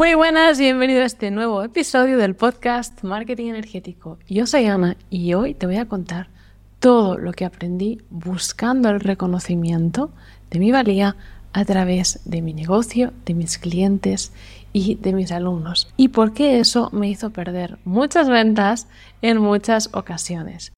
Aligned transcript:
Muy 0.00 0.14
buenas, 0.14 0.58
bienvenido 0.58 1.02
a 1.02 1.04
este 1.04 1.30
nuevo 1.30 1.62
episodio 1.62 2.16
del 2.16 2.34
podcast 2.34 3.02
Marketing 3.02 3.48
Energético. 3.48 4.16
Yo 4.26 4.46
soy 4.46 4.64
Ana 4.64 4.96
y 5.10 5.34
hoy 5.34 5.52
te 5.52 5.66
voy 5.66 5.76
a 5.76 5.84
contar 5.84 6.30
todo 6.78 7.18
lo 7.18 7.32
que 7.32 7.44
aprendí 7.44 8.00
buscando 8.08 8.88
el 8.88 9.00
reconocimiento 9.00 10.10
de 10.50 10.58
mi 10.58 10.72
valía 10.72 11.16
a 11.52 11.66
través 11.66 12.20
de 12.24 12.40
mi 12.40 12.54
negocio, 12.54 13.12
de 13.26 13.34
mis 13.34 13.58
clientes 13.58 14.32
y 14.72 14.94
de 14.94 15.12
mis 15.12 15.32
alumnos. 15.32 15.92
Y 15.98 16.08
por 16.08 16.32
qué 16.32 16.60
eso 16.60 16.88
me 16.92 17.10
hizo 17.10 17.28
perder 17.28 17.76
muchas 17.84 18.30
ventas 18.30 18.88
en 19.20 19.36
muchas 19.36 19.90
ocasiones. 19.92 20.72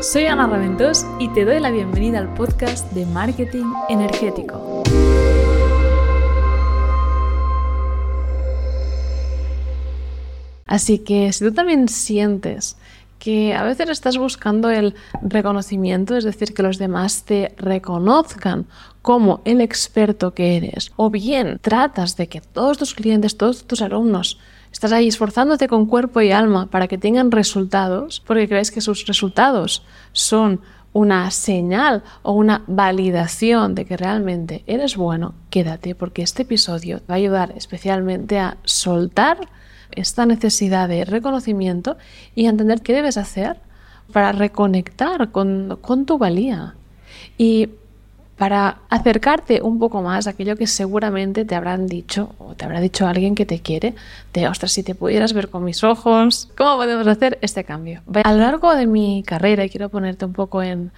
Soy 0.00 0.26
Ana 0.26 0.46
Raventós 0.46 1.04
y 1.18 1.26
te 1.30 1.44
doy 1.44 1.58
la 1.58 1.72
bienvenida 1.72 2.20
al 2.20 2.32
podcast 2.34 2.88
de 2.92 3.04
Marketing 3.04 3.66
Energético. 3.88 4.84
Así 10.66 10.98
que 10.98 11.32
si 11.32 11.44
tú 11.44 11.52
también 11.52 11.88
sientes 11.88 12.76
que 13.22 13.54
a 13.54 13.62
veces 13.62 13.88
estás 13.88 14.18
buscando 14.18 14.68
el 14.68 14.96
reconocimiento, 15.22 16.16
es 16.16 16.24
decir, 16.24 16.54
que 16.54 16.64
los 16.64 16.78
demás 16.78 17.22
te 17.22 17.54
reconozcan 17.56 18.66
como 19.00 19.42
el 19.44 19.60
experto 19.60 20.34
que 20.34 20.56
eres, 20.56 20.90
o 20.96 21.08
bien 21.08 21.60
tratas 21.60 22.16
de 22.16 22.26
que 22.26 22.40
todos 22.40 22.78
tus 22.78 22.94
clientes, 22.94 23.36
todos 23.36 23.64
tus 23.64 23.80
alumnos, 23.80 24.40
estás 24.72 24.90
ahí 24.90 25.06
esforzándote 25.06 25.68
con 25.68 25.86
cuerpo 25.86 26.20
y 26.20 26.32
alma 26.32 26.66
para 26.66 26.88
que 26.88 26.98
tengan 26.98 27.30
resultados, 27.30 28.20
porque 28.26 28.48
crees 28.48 28.72
que 28.72 28.80
sus 28.80 29.06
resultados 29.06 29.84
son 30.10 30.60
una 30.92 31.30
señal 31.30 32.02
o 32.22 32.32
una 32.32 32.64
validación 32.66 33.76
de 33.76 33.84
que 33.84 33.96
realmente 33.96 34.64
eres 34.66 34.96
bueno, 34.96 35.34
quédate 35.48 35.94
porque 35.94 36.22
este 36.22 36.42
episodio 36.42 37.00
va 37.08 37.14
a 37.14 37.18
ayudar 37.18 37.54
especialmente 37.56 38.40
a 38.40 38.56
soltar 38.64 39.38
esta 39.96 40.26
necesidad 40.26 40.88
de 40.88 41.04
reconocimiento 41.04 41.96
y 42.34 42.46
entender 42.46 42.82
qué 42.82 42.92
debes 42.92 43.16
hacer 43.16 43.56
para 44.12 44.32
reconectar 44.32 45.30
con, 45.30 45.78
tu 46.06 46.18
valía 46.18 46.74
y 47.38 47.70
para 48.36 48.78
acercarte 48.88 49.62
un 49.62 49.78
poco 49.78 50.02
más 50.02 50.26
a 50.26 50.30
aquello 50.30 50.56
que 50.56 50.66
seguramente 50.66 51.44
te 51.44 51.54
habrán 51.54 51.86
dicho 51.86 52.34
o 52.38 52.54
te 52.54 52.64
habrá 52.64 52.80
dicho 52.80 53.06
alguien 53.06 53.34
que 53.34 53.46
te 53.46 53.60
quiere, 53.60 53.94
de, 54.32 54.48
ostras, 54.48 54.72
si 54.72 54.82
te 54.82 54.94
pudieras 54.94 55.32
ver 55.32 55.48
con 55.48 55.64
mis 55.64 55.84
ojos, 55.84 56.48
¿cómo 56.56 56.76
podemos 56.76 57.06
hacer 57.06 57.38
este 57.42 57.64
cambio? 57.64 58.02
A 58.24 58.32
lo 58.32 58.38
largo 58.38 58.74
de 58.74 58.86
mi 58.86 59.22
carrera, 59.24 59.64
y 59.64 59.70
quiero 59.70 59.88
ponerte 59.90 60.24
un 60.24 60.32
poco 60.32 60.62
en 60.62 60.90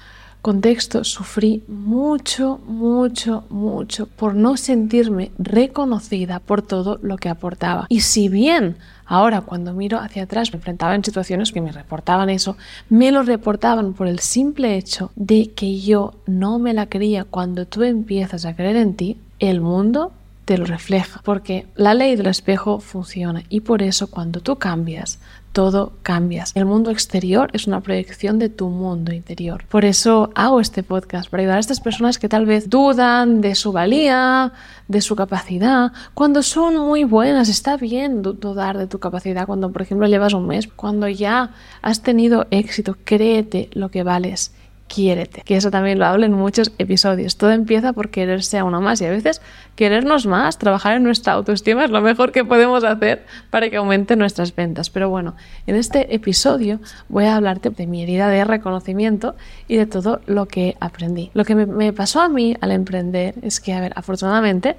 contexto, 0.45 1.05
sufrí 1.05 1.65
mucho, 1.69 2.61
mucho, 2.67 3.45
mucho 3.49 4.05
por 4.05 4.35
no 4.35 4.59
sentirme 4.59 5.31
reconocida 5.39 6.39
por 6.39 6.61
todo 6.61 6.99
lo 7.03 7.17
que 7.17 7.31
aportaba. 7.31 7.87
Y 7.89 8.03
si 8.03 8.29
bien 8.29 8.77
ahora 9.07 9.41
cuando 9.41 9.73
miro 9.73 9.99
hacia 10.01 10.25
atrás 10.25 10.53
me 10.53 10.59
enfrentaba 10.59 10.95
en 10.95 11.03
situaciones 11.03 11.51
que 11.51 11.63
me 11.63 11.73
reportaban 11.73 12.29
eso, 12.29 12.59
me 12.91 13.11
lo 13.11 13.23
reportaban 13.23 13.95
por 13.95 14.07
el 14.07 14.19
simple 14.19 14.77
hecho 14.77 15.13
de 15.17 15.51
que 15.53 15.81
yo 15.81 16.13
no 16.27 16.59
me 16.59 16.75
la 16.75 16.91
creía. 16.91 17.25
Cuando 17.25 17.65
tú 17.65 17.83
empiezas 17.83 18.45
a 18.45 18.55
creer 18.55 18.77
en 18.77 18.97
ti, 18.97 19.17
el 19.39 19.63
mundo 19.63 20.13
te 20.45 20.59
lo 20.59 20.67
refleja, 20.67 21.23
porque 21.25 21.67
la 21.75 21.95
ley 21.95 22.17
del 22.17 22.27
espejo 22.27 22.81
funciona 22.81 23.45
y 23.49 23.61
por 23.61 23.81
eso 23.81 24.09
cuando 24.11 24.41
tú 24.41 24.57
cambias, 24.57 25.19
todo 25.55 25.93
cambias. 26.03 26.51
El 26.57 26.67
mundo 26.67 26.91
exterior 26.91 27.49
es 27.53 27.67
una 27.67 27.81
proyección 27.81 28.39
de 28.39 28.49
tu 28.49 28.69
mundo 28.69 29.15
interior. 29.15 29.65
Por 29.71 29.85
eso 29.85 30.31
hago 30.35 30.61
este 30.61 30.83
podcast, 30.83 31.31
para 31.31 31.43
ayudar 31.43 31.59
a 31.59 31.61
estas 31.61 31.81
personas 31.81 32.19
que 32.19 32.29
tal 32.29 32.45
vez 32.45 32.69
dudan 32.69 33.41
de 33.41 33.55
su 33.55 33.71
valía, 33.71 34.53
de 34.89 35.01
su 35.01 35.15
capacidad, 35.15 35.93
cuando 36.13 36.43
son 36.43 36.77
muy 36.77 37.05
buenas. 37.05 37.49
Está 37.49 37.77
bien 37.77 38.21
dudar 38.21 38.77
de 38.77 38.89
tu 38.89 38.99
capacidad 38.99 39.47
cuando, 39.47 39.71
por 39.71 39.83
ejemplo, 39.83 40.09
llevas 40.09 40.35
un 40.35 40.49
mes, 40.49 40.67
cuando 40.67 41.09
ya 41.09 41.53
has 41.81 42.03
tenido 42.03 42.47
éxito, 42.51 42.97
créete 43.05 43.71
lo 43.73 43.91
que 43.91 44.03
vales 44.03 44.53
quiérete, 44.89 45.43
que 45.43 45.57
eso 45.57 45.71
también 45.71 45.99
lo 45.99 46.07
hablo 46.07 46.27
en 46.27 46.33
muchos 46.33 46.73
episodios. 46.79 47.37
Todo 47.37 47.51
empieza 47.51 47.93
por 47.93 48.11
quererse 48.11 48.59
a 48.59 48.65
uno 48.65 48.81
más 48.81 49.01
y 49.01 49.07
a 49.07 49.11
veces 49.11 49.41
querernos 49.77 50.27
más, 50.27 50.59
trabajar 50.59 50.97
en 50.97 51.03
nuestra 51.03 51.33
autoestima 51.33 51.85
es 51.85 51.91
lo 51.91 52.01
mejor 52.01 52.33
que 52.33 52.45
podemos 52.45 52.85
hacer 52.85 53.25
para 53.51 53.71
que 53.71 53.77
aumenten 53.77 54.19
nuestras 54.19 54.55
ventas. 54.55 54.91
Pero 54.91 55.09
bueno, 55.09 55.35
en 55.67 55.77
este 55.77 56.15
episodio 56.15 56.81
voy 57.09 57.25
a 57.25 57.37
hablarte 57.37 57.71
de 57.71 57.87
mi 57.87 58.03
herida 58.03 58.29
de 58.29 58.45
reconocimiento 58.45 59.35
y 59.69 59.77
de 59.77 59.87
todo 59.87 60.21
lo 60.27 60.47
que 60.47 60.77
aprendí. 60.81 61.31
Lo 61.35 61.45
que 61.45 61.55
me, 61.55 61.67
me 61.67 61.93
pasó 61.93 62.21
a 62.21 62.29
mí 62.29 62.57
al 62.61 62.71
emprender 62.71 63.35
es 63.43 63.61
que, 63.61 63.73
a 63.73 63.81
ver, 63.81 63.93
afortunadamente, 63.97 64.77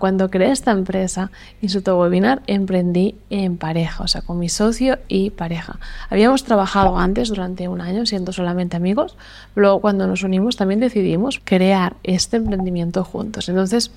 cuando 0.00 0.30
creé 0.30 0.50
esta 0.50 0.70
empresa, 0.70 1.30
Instituto 1.60 1.98
Webinar, 1.98 2.42
emprendí 2.46 3.16
en 3.30 3.58
pareja, 3.58 4.02
o 4.02 4.08
sea, 4.08 4.22
con 4.22 4.38
mi 4.38 4.48
socio 4.48 4.98
y 5.08 5.30
pareja. 5.30 5.78
Habíamos 6.08 6.44
trabajado 6.44 6.98
antes 6.98 7.28
durante 7.28 7.68
un 7.68 7.80
año 7.80 8.06
siendo 8.06 8.32
solamente 8.32 8.76
amigos, 8.76 9.16
luego 9.54 9.80
cuando 9.80 10.06
nos 10.06 10.22
unimos 10.22 10.56
también 10.56 10.80
decidimos 10.80 11.40
crear 11.44 11.96
este 12.02 12.38
emprendimiento 12.38 13.04
juntos. 13.04 13.48
Entonces, 13.48 13.90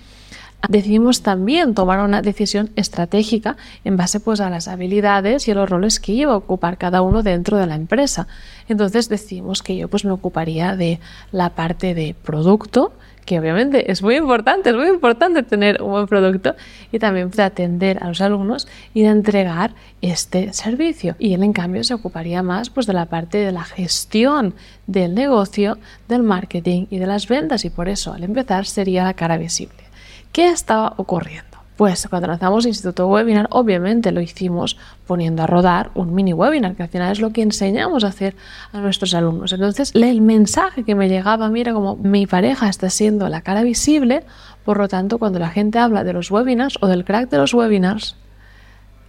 decidimos 0.69 1.21
también 1.21 1.73
tomar 1.73 1.99
una 1.99 2.21
decisión 2.21 2.71
estratégica 2.75 3.57
en 3.85 3.95
base 3.95 4.19
pues 4.19 4.39
a 4.39 4.49
las 4.49 4.67
habilidades 4.67 5.47
y 5.47 5.51
a 5.51 5.55
los 5.55 5.69
roles 5.69 5.99
que 5.99 6.13
iba 6.13 6.33
a 6.33 6.37
ocupar 6.37 6.77
cada 6.77 7.01
uno 7.01 7.23
dentro 7.23 7.57
de 7.57 7.67
la 7.67 7.75
empresa. 7.75 8.27
Entonces 8.67 9.07
decidimos 9.07 9.61
que 9.63 9.77
yo 9.77 9.87
pues 9.87 10.03
me 10.03 10.11
ocuparía 10.11 10.75
de 10.75 10.99
la 11.31 11.51
parte 11.51 11.93
de 11.93 12.15
producto, 12.21 12.91
que 13.27 13.37
obviamente 13.37 13.91
es 13.91 14.01
muy 14.01 14.15
importante, 14.15 14.69
es 14.69 14.75
muy 14.75 14.87
importante 14.87 15.43
tener 15.43 15.81
un 15.83 15.91
buen 15.91 16.07
producto 16.07 16.55
y 16.93 16.97
también 16.97 17.29
de 17.29 17.43
atender 17.43 18.01
a 18.01 18.07
los 18.07 18.21
alumnos 18.21 18.69
y 18.93 19.01
de 19.01 19.09
entregar 19.09 19.75
este 20.01 20.53
servicio. 20.53 21.17
Y 21.19 21.33
él 21.33 21.43
en 21.43 21.51
cambio 21.51 21.83
se 21.83 21.93
ocuparía 21.93 22.41
más 22.41 22.69
pues 22.69 22.87
de 22.87 22.93
la 22.93 23.07
parte 23.07 23.37
de 23.37 23.51
la 23.51 23.65
gestión 23.65 24.55
del 24.87 25.13
negocio, 25.13 25.77
del 26.07 26.23
marketing 26.23 26.85
y 26.89 26.99
de 26.99 27.05
las 27.05 27.27
ventas 27.27 27.65
y 27.65 27.69
por 27.69 27.89
eso 27.89 28.13
al 28.13 28.23
empezar 28.23 28.65
sería 28.65 29.03
la 29.03 29.13
cara 29.13 29.37
visible. 29.37 29.83
¿Qué 30.31 30.47
estaba 30.47 30.93
ocurriendo? 30.95 31.56
Pues 31.77 32.07
cuando 32.09 32.27
lanzamos 32.27 32.65
Instituto 32.65 33.07
Webinar, 33.07 33.47
obviamente 33.51 34.11
lo 34.11 34.19
hicimos 34.19 34.77
poniendo 35.05 35.43
a 35.43 35.47
rodar 35.47 35.91
un 35.93 36.15
mini 36.15 36.33
webinar, 36.33 36.75
que 36.75 36.81
al 36.81 36.89
final 36.89 37.11
es 37.11 37.19
lo 37.19 37.29
que 37.31 37.43
enseñamos 37.43 38.03
a 38.03 38.07
hacer 38.07 38.35
a 38.73 38.79
nuestros 38.79 39.13
alumnos. 39.13 39.53
Entonces, 39.53 39.91
el 39.93 40.21
mensaje 40.21 40.83
que 40.83 40.95
me 40.95 41.07
llegaba 41.07 41.45
a 41.45 41.49
mí 41.49 41.61
era 41.61 41.73
como 41.73 41.95
mi 41.95 42.25
pareja 42.25 42.67
está 42.67 42.89
siendo 42.89 43.29
la 43.29 43.41
cara 43.41 43.61
visible, 43.61 44.23
por 44.65 44.79
lo 44.79 44.87
tanto, 44.87 45.19
cuando 45.19 45.37
la 45.37 45.49
gente 45.49 45.77
habla 45.77 46.03
de 46.03 46.13
los 46.13 46.31
webinars 46.31 46.79
o 46.81 46.87
del 46.87 47.05
crack 47.05 47.29
de 47.29 47.37
los 47.37 47.53
webinars, 47.53 48.15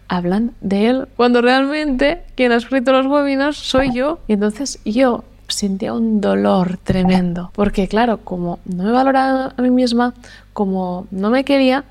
hablan 0.07 0.53
de 0.61 0.89
él, 0.89 1.09
cuando 1.17 1.41
realmente 1.41 2.23
quien 2.35 2.53
ha 2.53 2.57
escrito 2.57 2.93
los 2.93 3.07
webinars 3.07 3.57
soy 3.57 3.95
yo. 3.95 4.21
Y 4.29 4.35
entonces 4.35 4.79
yo 4.85 5.25
sentía 5.49 5.93
un 5.93 6.21
dolor 6.21 6.79
tremendo, 6.83 7.51
porque 7.55 7.89
claro, 7.89 8.19
como 8.19 8.61
no 8.65 8.85
me 8.85 8.93
valoraba 8.93 9.55
a 9.57 9.63
mí 9.63 9.71
misma, 9.71 10.15
como 10.53 11.07
no 11.11 11.31
me 11.31 11.45
quería, 11.45 11.85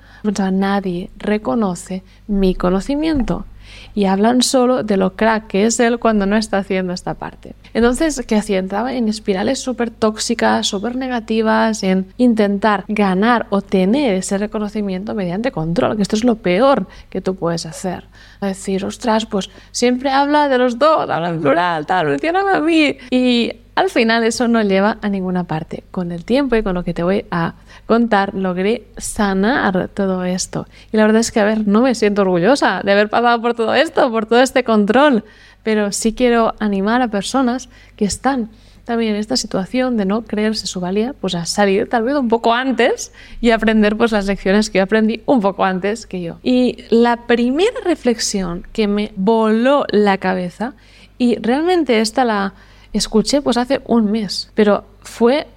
nadie 0.52 1.10
reconoce 1.18 2.04
mi 2.28 2.56
conocimiento 2.56 3.46
y 3.96 4.06
hablan 4.06 4.42
solo 4.42 4.84
de 4.84 4.98
lo 4.98 5.16
crack 5.16 5.48
que 5.48 5.66
es 5.66 5.80
él 5.80 6.00
cuando 6.00 6.26
no 6.26 6.36
está 6.36 6.60
haciendo 6.60 6.94
esta 6.94 7.14
parte. 7.14 7.56
Entonces, 7.74 8.24
¿qué 8.28 8.36
hacía? 8.36 8.60
Entraba 8.60 8.94
en 8.94 9.08
espirales 9.08 9.60
súper 9.60 9.90
tóxicas, 9.92 10.68
súper 10.68 10.96
negativas, 10.96 11.84
en 11.84 12.08
intentar 12.18 12.84
ganar 12.88 13.48
o 13.50 13.62
tener 13.62 14.16
ese 14.16 14.38
reconocimiento 14.38 15.14
mediante 15.14 15.52
control, 15.52 15.96
que 15.96 16.02
esto 16.02 16.16
es 16.16 16.24
lo 16.24 16.36
peor 16.36 16.88
que 17.10 17.22
tú 17.22 17.36
puedes 17.36 17.66
hacer. 17.66 18.06
decir, 18.42 18.86
ostras, 18.86 19.26
pues 19.26 19.50
siempre 19.72 20.10
habla 20.10 20.48
de 20.48 20.58
los 20.58 20.80
dos, 20.80 21.10
habla 21.10 21.30
en 21.30 21.42
plural, 21.42 21.86
tal, 21.86 22.08
mencioname 22.08 22.52
a 22.52 22.60
mí. 22.60 22.98
Y 23.12 23.52
al 23.78 23.92
final 23.92 24.24
eso 24.24 24.48
no 24.48 24.60
lleva 24.64 24.98
a 25.04 25.08
ninguna 25.08 25.44
parte. 25.44 25.84
Con 25.92 26.12
el 26.12 26.26
tiempo 26.26 26.56
y 26.56 26.64
con 26.64 26.74
lo 26.74 26.84
que 26.84 26.96
te 26.96 27.04
voy 27.04 27.26
a 27.30 27.54
contar, 27.86 28.34
logré 28.34 28.88
sanar 28.98 29.88
todo 29.90 30.26
esto. 30.26 30.66
Y 30.92 30.98
la 30.98 31.04
verdad 31.04 31.20
es 31.20 31.32
que, 31.32 31.42
a 31.42 31.44
ver, 31.44 31.68
no 31.68 31.82
me 31.84 31.94
siento 31.94 32.24
orgullosa 32.24 32.82
de 32.84 32.92
haber 32.92 33.08
pasado 33.08 33.40
por 33.40 33.54
todo 33.54 33.76
esto, 33.76 34.10
por 34.10 34.26
todo 34.26 34.42
este 34.42 34.64
control, 34.64 35.24
pero 35.62 35.92
sí 35.92 36.14
quiero 36.14 36.56
animar 36.58 37.04
a 37.04 37.10
personas 37.10 37.70
que 37.96 38.06
están 38.06 38.50
también 38.84 39.14
en 39.14 39.20
esta 39.20 39.38
situación 39.38 39.96
de 39.96 40.06
no 40.06 40.24
creerse 40.24 40.66
su 40.66 40.80
valía, 40.80 41.14
pues 41.14 41.36
a 41.36 41.46
salir 41.46 41.88
tal 41.88 42.02
vez 42.02 42.16
un 42.16 42.30
poco 42.30 42.56
antes 42.56 43.12
y 43.42 43.52
aprender 43.52 43.96
pues 43.96 44.12
las 44.12 44.26
lecciones 44.26 44.72
que 44.72 44.80
yo 44.80 44.86
aprendí 44.86 45.22
un 45.28 45.40
poco 45.40 45.64
antes 45.66 46.08
que 46.08 46.24
yo. 46.24 46.40
Y 46.42 46.86
la 46.90 47.28
primera 47.28 47.80
reflexión 47.86 48.66
que 48.74 48.88
me 48.88 49.12
voló 49.16 49.86
la 49.92 50.18
cabeza, 50.18 50.74
y 51.20 51.36
realmente 51.36 52.00
esta 52.00 52.26
la 52.26 52.56
escuché 52.98 53.42
pues 53.42 53.58
hace 53.58 53.82
un 53.86 54.12
mes, 54.12 54.52
pero 54.56 54.84
fue 55.02 55.48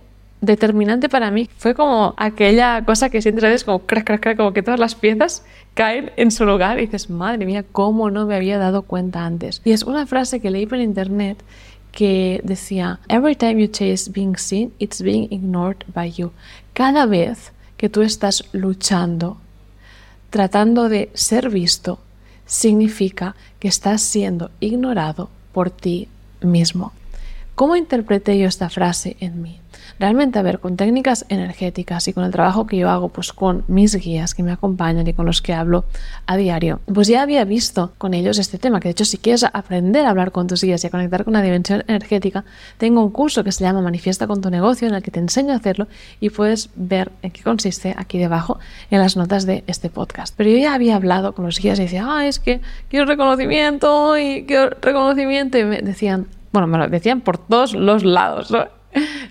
determinante 0.41 1.09
para 1.09 1.31
mí. 1.31 1.49
Fue 1.57 1.75
como 1.75 2.15
aquella 2.17 2.85
cosa 2.85 3.11
que 3.11 3.19
a 3.19 3.31
veces 3.31 3.65
como 3.65 3.81
crack, 3.81 4.07
crack, 4.07 4.21
crack, 4.21 4.37
como 4.37 4.53
que 4.53 4.63
todas 4.63 4.81
las 4.81 4.95
piezas 4.95 5.45
caen 5.75 6.13
en 6.17 6.31
su 6.31 6.45
lugar 6.45 6.79
y 6.79 6.87
dices, 6.87 7.11
madre 7.11 7.45
mía, 7.47 7.65
¿cómo 7.71 8.11
no 8.11 8.27
me 8.27 8.37
había 8.37 8.59
dado 8.59 8.83
cuenta 8.83 9.25
antes? 9.25 9.61
Y 9.65 9.73
es 9.73 9.83
una 9.83 10.07
frase 10.07 10.41
que 10.41 10.51
leí 10.51 10.67
por 10.67 10.79
internet 10.79 11.43
que 11.93 12.41
decía, 12.45 13.01
Every 13.09 13.35
time 13.35 13.61
you 13.61 13.69
chase 13.69 14.11
being 14.11 14.37
seen, 14.37 14.73
it's 14.79 15.03
being 15.03 15.29
ignored 15.31 15.85
by 15.95 16.11
you. 16.11 16.33
Cada 16.73 17.07
vez 17.07 17.53
que 17.77 17.89
tú 17.89 18.03
estás 18.03 18.45
luchando 18.53 19.39
tratando 20.31 20.89
de 20.89 21.11
ser 21.15 21.51
visto, 21.51 21.99
significa 22.47 23.35
que 23.59 23.69
estás 23.69 24.01
siendo 24.01 24.51
ignorado 24.61 25.29
por 25.53 25.71
ti 25.71 26.09
mismo. 26.41 26.93
¿Cómo 27.61 27.77
interpreté 27.77 28.39
yo 28.39 28.49
esta 28.49 28.71
frase 28.71 29.19
en 29.21 29.43
mí? 29.43 29.61
Realmente, 29.99 30.39
a 30.39 30.43
ver, 30.43 30.61
con 30.61 30.79
técnicas 30.79 31.27
energéticas 31.29 32.09
y 32.09 32.15
con 32.15 32.25
el 32.25 32.33
trabajo 32.33 32.67
que 32.67 32.79
yo 32.79 32.89
hago, 32.89 33.11
pues 33.11 33.35
con 33.35 33.65
mis 33.69 33.95
guías 33.97 34.35
que 34.35 34.43
me 34.43 34.51
acompañan 34.51 35.07
y 35.07 35.13
con 35.13 35.27
los 35.27 35.43
que 35.43 35.53
hablo 35.53 35.85
a 36.25 36.39
diario, 36.39 36.81
pues 36.87 37.07
ya 37.07 37.21
había 37.21 37.45
visto 37.45 37.93
con 37.99 38.15
ellos 38.15 38.39
este 38.39 38.57
tema, 38.57 38.81
que 38.81 38.89
de 38.89 38.93
hecho 38.93 39.05
si 39.05 39.19
quieres 39.19 39.45
aprender 39.45 40.07
a 40.07 40.09
hablar 40.09 40.33
con 40.33 40.47
tus 40.47 40.65
guías 40.65 40.83
y 40.85 40.87
a 40.87 40.91
conectar 40.91 41.23
con 41.23 41.35
la 41.35 41.43
dimensión 41.43 41.85
energética, 41.87 42.47
tengo 42.79 43.05
un 43.05 43.11
curso 43.11 43.45
que 43.45 43.53
se 43.53 43.63
llama 43.63 43.83
Manifiesta 43.83 44.27
con 44.27 44.41
tu 44.41 44.49
negocio 44.49 44.89
en 44.89 44.95
el 44.95 45.03
que 45.03 45.11
te 45.11 45.21
enseño 45.21 45.53
a 45.53 45.57
hacerlo 45.57 45.87
y 46.19 46.31
puedes 46.31 46.71
ver 46.77 47.13
en 47.21 47.31
qué 47.31 47.43
consiste 47.43 47.95
aquí 47.95 48.17
debajo 48.17 48.59
en 48.91 49.01
las 49.01 49.19
notas 49.19 49.45
de 49.45 49.65
este 49.67 49.91
podcast. 49.91 50.33
Pero 50.35 50.49
yo 50.49 50.57
ya 50.57 50.73
había 50.73 50.97
hablado 50.97 51.35
con 51.35 51.45
los 51.45 51.59
guías 51.59 51.79
y 51.79 51.83
decía, 51.83 52.07
ah, 52.09 52.27
es 52.27 52.39
que 52.39 52.63
quiero 52.89 53.05
reconocimiento 53.05 54.17
y 54.17 54.47
quiero 54.47 54.71
reconocimiento 54.81 55.59
y 55.59 55.65
me 55.65 55.83
decían, 55.83 56.27
bueno, 56.53 56.67
me 56.67 56.79
lo 56.79 56.89
decían 56.89 57.21
por 57.21 57.39
todos 57.39 57.75
los 57.75 58.05
lados. 58.05 58.51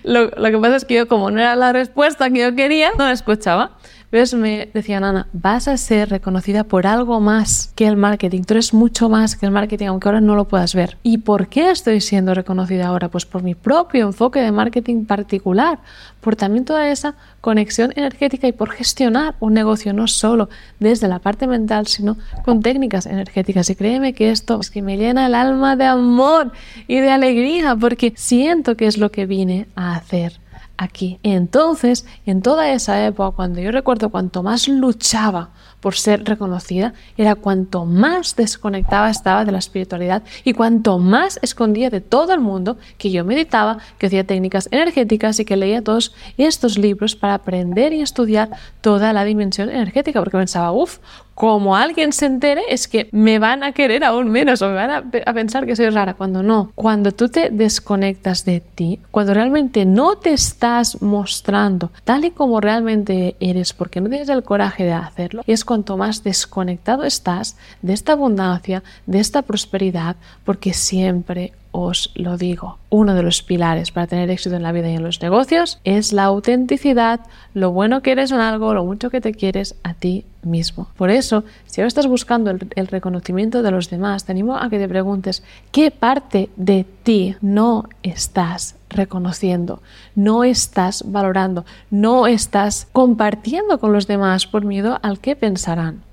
Lo, 0.02 0.30
lo, 0.30 0.50
que 0.50 0.58
pasa 0.58 0.76
es 0.76 0.84
que 0.86 0.94
yo, 0.94 1.08
como 1.08 1.30
no 1.30 1.40
era 1.40 1.54
la 1.54 1.72
respuesta 1.72 2.30
que 2.30 2.40
yo 2.40 2.54
quería, 2.54 2.92
no 2.96 3.04
la 3.04 3.12
escuchaba. 3.12 3.72
Pero 4.10 4.24
me 4.38 4.68
decía 4.74 4.98
Ana, 4.98 5.28
vas 5.32 5.68
a 5.68 5.76
ser 5.76 6.10
reconocida 6.10 6.64
por 6.64 6.84
algo 6.84 7.20
más 7.20 7.72
que 7.76 7.86
el 7.86 7.96
marketing. 7.96 8.42
Tú 8.42 8.54
eres 8.54 8.74
mucho 8.74 9.08
más 9.08 9.36
que 9.36 9.46
el 9.46 9.52
marketing, 9.52 9.86
aunque 9.86 10.08
ahora 10.08 10.20
no 10.20 10.34
lo 10.34 10.48
puedas 10.48 10.74
ver. 10.74 10.98
¿Y 11.04 11.18
por 11.18 11.46
qué 11.46 11.70
estoy 11.70 12.00
siendo 12.00 12.34
reconocida 12.34 12.88
ahora? 12.88 13.08
Pues 13.08 13.24
por 13.24 13.44
mi 13.44 13.54
propio 13.54 14.06
enfoque 14.06 14.40
de 14.40 14.50
marketing 14.50 15.04
particular, 15.04 15.78
por 16.20 16.34
también 16.34 16.64
toda 16.64 16.88
esa 16.88 17.14
conexión 17.40 17.92
energética 17.94 18.48
y 18.48 18.52
por 18.52 18.70
gestionar 18.70 19.36
un 19.38 19.54
negocio 19.54 19.92
no 19.92 20.08
solo 20.08 20.48
desde 20.80 21.06
la 21.06 21.20
parte 21.20 21.46
mental, 21.46 21.86
sino 21.86 22.16
con 22.44 22.62
técnicas 22.62 23.06
energéticas. 23.06 23.70
Y 23.70 23.76
créeme 23.76 24.12
que 24.12 24.32
esto 24.32 24.58
es 24.60 24.72
que 24.72 24.82
me 24.82 24.96
llena 24.96 25.26
el 25.26 25.36
alma 25.36 25.76
de 25.76 25.84
amor 25.84 26.50
y 26.88 26.98
de 26.98 27.10
alegría 27.12 27.76
porque 27.76 28.12
siento 28.16 28.76
que 28.76 28.88
es 28.88 28.98
lo 28.98 29.12
que 29.12 29.26
vine 29.26 29.68
a 29.76 29.94
hacer 29.94 30.40
aquí. 30.80 31.18
Entonces, 31.22 32.06
en 32.24 32.40
toda 32.40 32.72
esa 32.72 33.06
época, 33.06 33.36
cuando 33.36 33.60
yo 33.60 33.70
recuerdo 33.70 34.08
cuanto 34.08 34.42
más 34.42 34.66
luchaba 34.66 35.50
por 35.80 35.94
ser 35.94 36.24
reconocida, 36.24 36.94
era 37.18 37.34
cuanto 37.34 37.84
más 37.84 38.34
desconectada 38.34 39.10
estaba 39.10 39.44
de 39.44 39.52
la 39.52 39.58
espiritualidad 39.58 40.22
y 40.42 40.54
cuanto 40.54 40.98
más 40.98 41.38
escondía 41.42 41.90
de 41.90 42.00
todo 42.00 42.32
el 42.32 42.40
mundo 42.40 42.78
que 42.96 43.10
yo 43.10 43.24
meditaba, 43.26 43.78
que 43.98 44.06
hacía 44.06 44.26
técnicas 44.26 44.68
energéticas 44.70 45.38
y 45.38 45.44
que 45.44 45.56
leía 45.56 45.84
todos 45.84 46.14
estos 46.38 46.78
libros 46.78 47.14
para 47.14 47.34
aprender 47.34 47.92
y 47.92 48.00
estudiar 48.00 48.48
toda 48.80 49.12
la 49.12 49.24
dimensión 49.24 49.68
energética, 49.68 50.20
porque 50.20 50.38
pensaba, 50.38 50.72
uff, 50.72 50.98
como 51.40 51.74
alguien 51.74 52.12
se 52.12 52.26
entere, 52.26 52.60
es 52.68 52.86
que 52.86 53.08
me 53.12 53.38
van 53.38 53.62
a 53.62 53.72
querer 53.72 54.04
aún 54.04 54.28
menos 54.28 54.60
o 54.60 54.68
me 54.68 54.74
van 54.74 54.90
a, 54.90 55.32
pensar 55.32 55.64
que 55.64 55.74
soy 55.74 55.88
rara, 55.88 56.12
cuando 56.12 56.42
no. 56.42 56.70
Cuando 56.74 57.12
tú 57.12 57.30
te 57.30 57.48
desconectas 57.48 58.44
de 58.44 58.60
ti, 58.60 59.00
cuando 59.10 59.32
realmente 59.32 59.86
no 59.86 60.16
te 60.16 60.34
estás 60.34 61.00
mostrando 61.00 61.92
tal 62.04 62.26
y 62.26 62.30
como 62.30 62.60
realmente 62.60 63.36
eres, 63.40 63.72
porque 63.72 64.02
no 64.02 64.10
tienes 64.10 64.28
el 64.28 64.42
coraje 64.42 64.84
de 64.84 64.92
hacerlo, 64.92 65.42
es 65.46 65.64
cuanto 65.64 65.96
más 65.96 66.22
desconectado 66.22 67.04
estás 67.04 67.56
de 67.80 67.94
esta 67.94 68.12
abundancia, 68.12 68.82
de 69.06 69.20
esta 69.20 69.40
prosperidad, 69.40 70.16
porque 70.44 70.74
siempre 70.74 71.54
os 71.72 72.12
lo 72.14 72.36
digo. 72.36 72.78
Uno 72.90 73.14
de 73.14 73.22
los 73.22 73.42
pilares 73.42 73.90
para 73.90 74.06
tener 74.06 74.30
éxito 74.30 74.56
en 74.56 74.62
la 74.62 74.72
vida 74.72 74.90
y 74.90 74.96
en 74.96 75.02
los 75.02 75.22
negocios 75.22 75.80
es 75.84 76.12
la 76.12 76.24
autenticidad, 76.24 77.20
lo 77.54 77.70
bueno 77.70 78.02
que 78.02 78.12
eres 78.12 78.32
en 78.32 78.40
algo, 78.40 78.74
lo 78.74 78.84
mucho 78.84 79.10
que 79.10 79.20
te 79.20 79.32
quieres 79.32 79.76
a 79.82 79.94
ti 79.94 80.24
mismo. 80.42 80.88
Por 80.96 81.10
eso, 81.10 81.44
si 81.66 81.80
ahora 81.80 81.88
estás 81.88 82.06
buscando 82.06 82.50
el, 82.50 82.86
reconocimiento 82.86 83.62
de 83.62 83.70
los 83.70 83.90
demás, 83.90 84.24
te 84.24 84.32
animo 84.32 84.56
a 84.56 84.68
que 84.70 84.78
te 84.78 84.88
preguntes 84.88 85.42
qué 85.70 85.90
parte 85.90 86.50
de 86.56 86.84
ti 87.02 87.36
no 87.40 87.88
estás 88.02 88.76
reconociendo, 88.88 89.82
no 90.14 90.44
estás 90.44 91.04
valorando, 91.06 91.64
no 91.90 92.26
estás 92.26 92.88
compartiendo 92.92 93.78
con 93.78 93.92
los 93.92 94.06
demás 94.06 94.46
por 94.46 94.64
miedo 94.64 94.98
al 95.02 95.20
que 95.20 95.36
pensarán. 95.36 96.09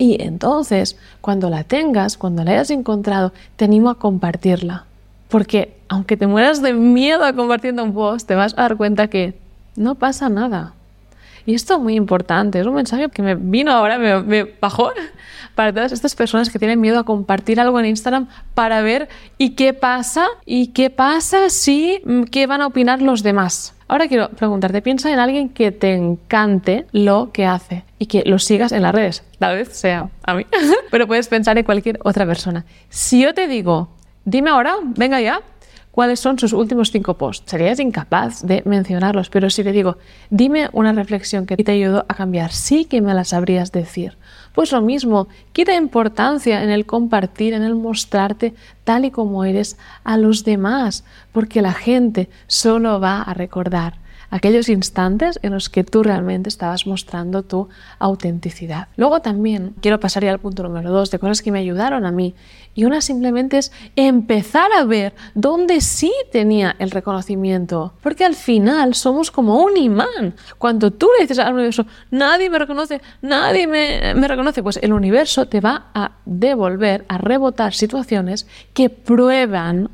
Y 0.00 0.16
entonces, 0.22 0.96
cuando 1.20 1.50
la 1.50 1.62
tengas, 1.62 2.16
cuando 2.16 2.42
la 2.42 2.52
hayas 2.52 2.70
encontrado, 2.70 3.34
te 3.56 3.66
animo 3.66 3.90
a 3.90 3.98
compartirla. 3.98 4.86
Porque 5.28 5.76
aunque 5.88 6.16
te 6.16 6.26
mueras 6.26 6.62
de 6.62 6.72
miedo 6.72 7.22
a 7.22 7.34
compartiendo 7.34 7.84
un 7.84 7.92
post, 7.92 8.26
te 8.26 8.34
vas 8.34 8.54
a 8.54 8.62
dar 8.62 8.78
cuenta 8.78 9.08
que 9.08 9.38
no 9.76 9.96
pasa 9.96 10.30
nada. 10.30 10.72
Y 11.50 11.54
esto 11.54 11.74
es 11.74 11.80
muy 11.80 11.96
importante, 11.96 12.60
es 12.60 12.66
un 12.68 12.74
mensaje 12.74 13.08
que 13.08 13.22
me 13.22 13.34
vino 13.34 13.72
ahora, 13.72 13.98
me, 13.98 14.44
bajó 14.44 14.92
para 15.56 15.72
todas 15.72 15.90
estas 15.90 16.14
personas 16.14 16.48
que 16.48 16.60
tienen 16.60 16.80
miedo 16.80 16.96
a 17.00 17.02
compartir 17.02 17.58
algo 17.58 17.80
en 17.80 17.86
Instagram 17.86 18.28
para 18.54 18.82
ver 18.82 19.08
y 19.36 19.56
qué 19.56 19.74
pasa 19.74 20.28
y 20.46 20.68
qué 20.68 20.90
pasa 20.90 21.50
si, 21.50 22.02
mm, 22.04 22.22
qué 22.26 22.46
van 22.46 22.60
a 22.60 22.68
opinar 22.68 23.02
los 23.02 23.24
demás. 23.24 23.74
Ahora 23.88 24.06
quiero 24.06 24.28
preguntarte, 24.28 24.80
piensa 24.80 25.12
en 25.12 25.18
alguien 25.18 25.48
que 25.48 25.72
te 25.72 25.92
encante 25.92 26.86
lo 26.92 27.32
que 27.32 27.46
hace 27.46 27.82
y 27.98 28.06
que 28.06 28.22
lo 28.26 28.38
sigas 28.38 28.70
en 28.70 28.82
las 28.82 28.94
redes. 28.94 29.24
Tal 29.40 29.56
vez 29.56 29.76
sea 29.76 30.08
a 30.22 30.34
mí, 30.34 30.46
pero 30.92 31.08
puedes 31.08 31.26
pensar 31.26 31.58
en 31.58 31.64
cualquier 31.64 31.98
otra 32.04 32.26
persona. 32.26 32.64
Si 32.90 33.22
yo 33.22 33.34
te 33.34 33.48
digo, 33.48 33.88
dime 34.24 34.50
ahora, 34.50 34.76
venga 34.84 35.20
ya, 35.20 35.40
cuáles 35.90 36.20
son 36.20 36.38
sus 36.38 36.52
últimos 36.52 36.90
cinco 36.90 37.14
posts. 37.14 37.50
Serías 37.50 37.80
incapaz 37.80 38.42
de 38.42 38.62
mencionarlos, 38.64 39.30
pero 39.30 39.50
si 39.50 39.62
le 39.62 39.72
digo, 39.72 39.98
dime 40.30 40.68
una 40.72 40.92
reflexión 40.92 41.46
que 41.46 41.56
te 41.56 41.72
ayudó 41.72 42.04
a 42.08 42.14
cambiar, 42.14 42.52
sí 42.52 42.84
que 42.84 43.00
me 43.00 43.14
la 43.14 43.24
sabrías 43.24 43.72
decir. 43.72 44.16
Pues 44.54 44.72
lo 44.72 44.80
mismo, 44.80 45.28
quita 45.52 45.74
importancia 45.74 46.62
en 46.62 46.70
el 46.70 46.86
compartir, 46.86 47.54
en 47.54 47.62
el 47.62 47.74
mostrarte 47.74 48.54
tal 48.84 49.04
y 49.04 49.10
como 49.10 49.44
eres 49.44 49.76
a 50.04 50.16
los 50.16 50.44
demás, 50.44 51.04
porque 51.32 51.62
la 51.62 51.72
gente 51.72 52.28
solo 52.46 53.00
va 53.00 53.22
a 53.22 53.34
recordar 53.34 53.94
aquellos 54.30 54.68
instantes 54.68 55.38
en 55.42 55.52
los 55.52 55.68
que 55.68 55.84
tú 55.84 56.02
realmente 56.02 56.48
estabas 56.48 56.86
mostrando 56.86 57.42
tu 57.42 57.68
autenticidad. 57.98 58.88
Luego 58.96 59.20
también 59.20 59.74
quiero 59.80 60.00
pasar 60.00 60.24
al 60.24 60.38
punto 60.38 60.62
número 60.62 60.90
dos 60.90 61.10
de 61.10 61.18
cosas 61.18 61.42
que 61.42 61.50
me 61.50 61.58
ayudaron 61.58 62.06
a 62.06 62.12
mí. 62.12 62.34
Y 62.74 62.84
una 62.84 63.00
simplemente 63.00 63.58
es 63.58 63.72
empezar 63.96 64.70
a 64.78 64.84
ver 64.84 65.12
dónde 65.34 65.80
sí 65.80 66.12
tenía 66.30 66.76
el 66.78 66.92
reconocimiento. 66.92 67.94
Porque 68.02 68.24
al 68.24 68.36
final 68.36 68.94
somos 68.94 69.30
como 69.30 69.62
un 69.62 69.76
imán. 69.76 70.34
Cuando 70.58 70.92
tú 70.92 71.08
le 71.16 71.24
dices 71.24 71.40
al 71.40 71.54
universo, 71.54 71.86
nadie 72.10 72.48
me 72.48 72.58
reconoce, 72.58 73.00
nadie 73.22 73.66
me 73.66 74.28
reconoce, 74.28 74.62
pues 74.62 74.78
el 74.82 74.92
universo 74.92 75.46
te 75.46 75.60
va 75.60 75.86
a 75.94 76.12
devolver, 76.24 77.04
a 77.08 77.18
rebotar 77.18 77.74
situaciones 77.74 78.46
que 78.72 78.88
prueban 78.88 79.90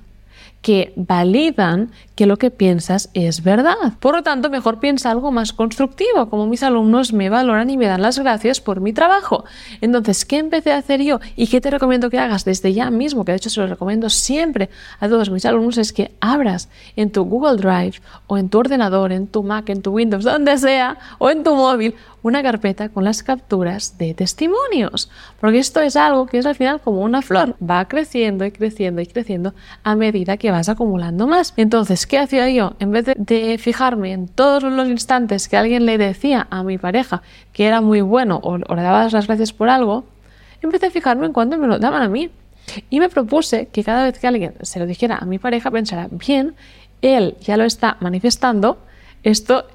que 0.66 0.92
validan 0.96 1.92
que 2.16 2.26
lo 2.26 2.38
que 2.38 2.50
piensas 2.50 3.08
es 3.14 3.44
verdad. 3.44 3.92
Por 4.00 4.16
lo 4.16 4.24
tanto, 4.24 4.50
mejor 4.50 4.80
piensa 4.80 5.12
algo 5.12 5.30
más 5.30 5.52
constructivo, 5.52 6.28
como 6.28 6.48
mis 6.48 6.64
alumnos 6.64 7.12
me 7.12 7.28
valoran 7.28 7.70
y 7.70 7.76
me 7.76 7.86
dan 7.86 8.02
las 8.02 8.18
gracias 8.18 8.60
por 8.60 8.80
mi 8.80 8.92
trabajo. 8.92 9.44
Entonces, 9.80 10.24
¿qué 10.24 10.38
empecé 10.38 10.72
a 10.72 10.78
hacer 10.78 11.02
yo 11.02 11.20
y 11.36 11.46
qué 11.46 11.60
te 11.60 11.70
recomiendo 11.70 12.10
que 12.10 12.18
hagas 12.18 12.44
desde 12.44 12.72
ya 12.72 12.90
mismo? 12.90 13.24
Que 13.24 13.30
de 13.30 13.36
hecho 13.36 13.50
se 13.50 13.60
lo 13.60 13.68
recomiendo 13.68 14.10
siempre 14.10 14.68
a 14.98 15.08
todos 15.08 15.30
mis 15.30 15.46
alumnos, 15.46 15.78
es 15.78 15.92
que 15.92 16.16
abras 16.20 16.68
en 16.96 17.12
tu 17.12 17.22
Google 17.22 17.58
Drive 17.58 18.00
o 18.26 18.36
en 18.36 18.48
tu 18.48 18.58
ordenador, 18.58 19.12
en 19.12 19.28
tu 19.28 19.44
Mac, 19.44 19.68
en 19.68 19.82
tu 19.82 19.92
Windows, 19.92 20.24
donde 20.24 20.58
sea, 20.58 20.98
o 21.18 21.30
en 21.30 21.44
tu 21.44 21.54
móvil, 21.54 21.94
una 22.22 22.42
carpeta 22.42 22.88
con 22.88 23.04
las 23.04 23.22
capturas 23.22 23.98
de 23.98 24.14
testimonios. 24.14 25.10
Porque 25.40 25.58
esto 25.58 25.80
es 25.80 25.94
algo 25.94 26.26
que 26.26 26.38
es 26.38 26.46
al 26.46 26.56
final 26.56 26.80
como 26.80 27.02
una 27.02 27.22
flor. 27.22 27.54
Va 27.62 27.86
creciendo 27.86 28.44
y 28.44 28.50
creciendo 28.50 29.00
y 29.00 29.06
creciendo 29.06 29.54
a 29.84 29.94
medida 29.94 30.36
que 30.36 30.50
acumulando 30.68 31.26
más. 31.26 31.52
Entonces, 31.56 32.06
¿qué 32.06 32.18
hacía 32.18 32.48
yo? 32.50 32.74
En 32.78 32.90
vez 32.90 33.06
de, 33.16 33.58
fijarme 33.58 34.12
en 34.12 34.28
todos 34.28 34.62
los 34.62 34.88
instantes 34.88 35.48
que 35.48 35.56
alguien 35.56 35.86
le 35.86 35.98
decía 35.98 36.46
a 36.50 36.62
mi 36.62 36.78
pareja 36.78 37.22
que 37.52 37.66
era 37.66 37.80
muy 37.80 38.00
bueno 38.00 38.40
o, 38.42 38.58
le 38.58 38.82
daba 38.82 39.08
las 39.08 39.26
gracias 39.26 39.52
por 39.52 39.68
algo, 39.68 40.04
empecé 40.62 40.86
a 40.86 40.90
fijarme 40.90 41.26
en 41.26 41.32
cuánto 41.32 41.58
me 41.58 41.66
lo 41.66 41.78
daban 41.78 42.02
a 42.02 42.08
mí. 42.08 42.30
Y 42.90 42.98
me 42.98 43.08
propuse 43.08 43.66
que 43.66 43.84
cada 43.84 44.04
vez 44.04 44.18
que 44.18 44.26
alguien 44.26 44.54
se 44.62 44.80
lo 44.80 44.86
dijera 44.86 45.18
a 45.18 45.24
mi 45.24 45.38
pareja, 45.38 45.70
pensara, 45.70 46.08
bien, 46.10 46.56
él 47.00 47.36
ya 47.40 47.56
lo 47.56 47.64
está 47.64 47.96
manifestando, 48.00 48.78
esto 49.22 49.66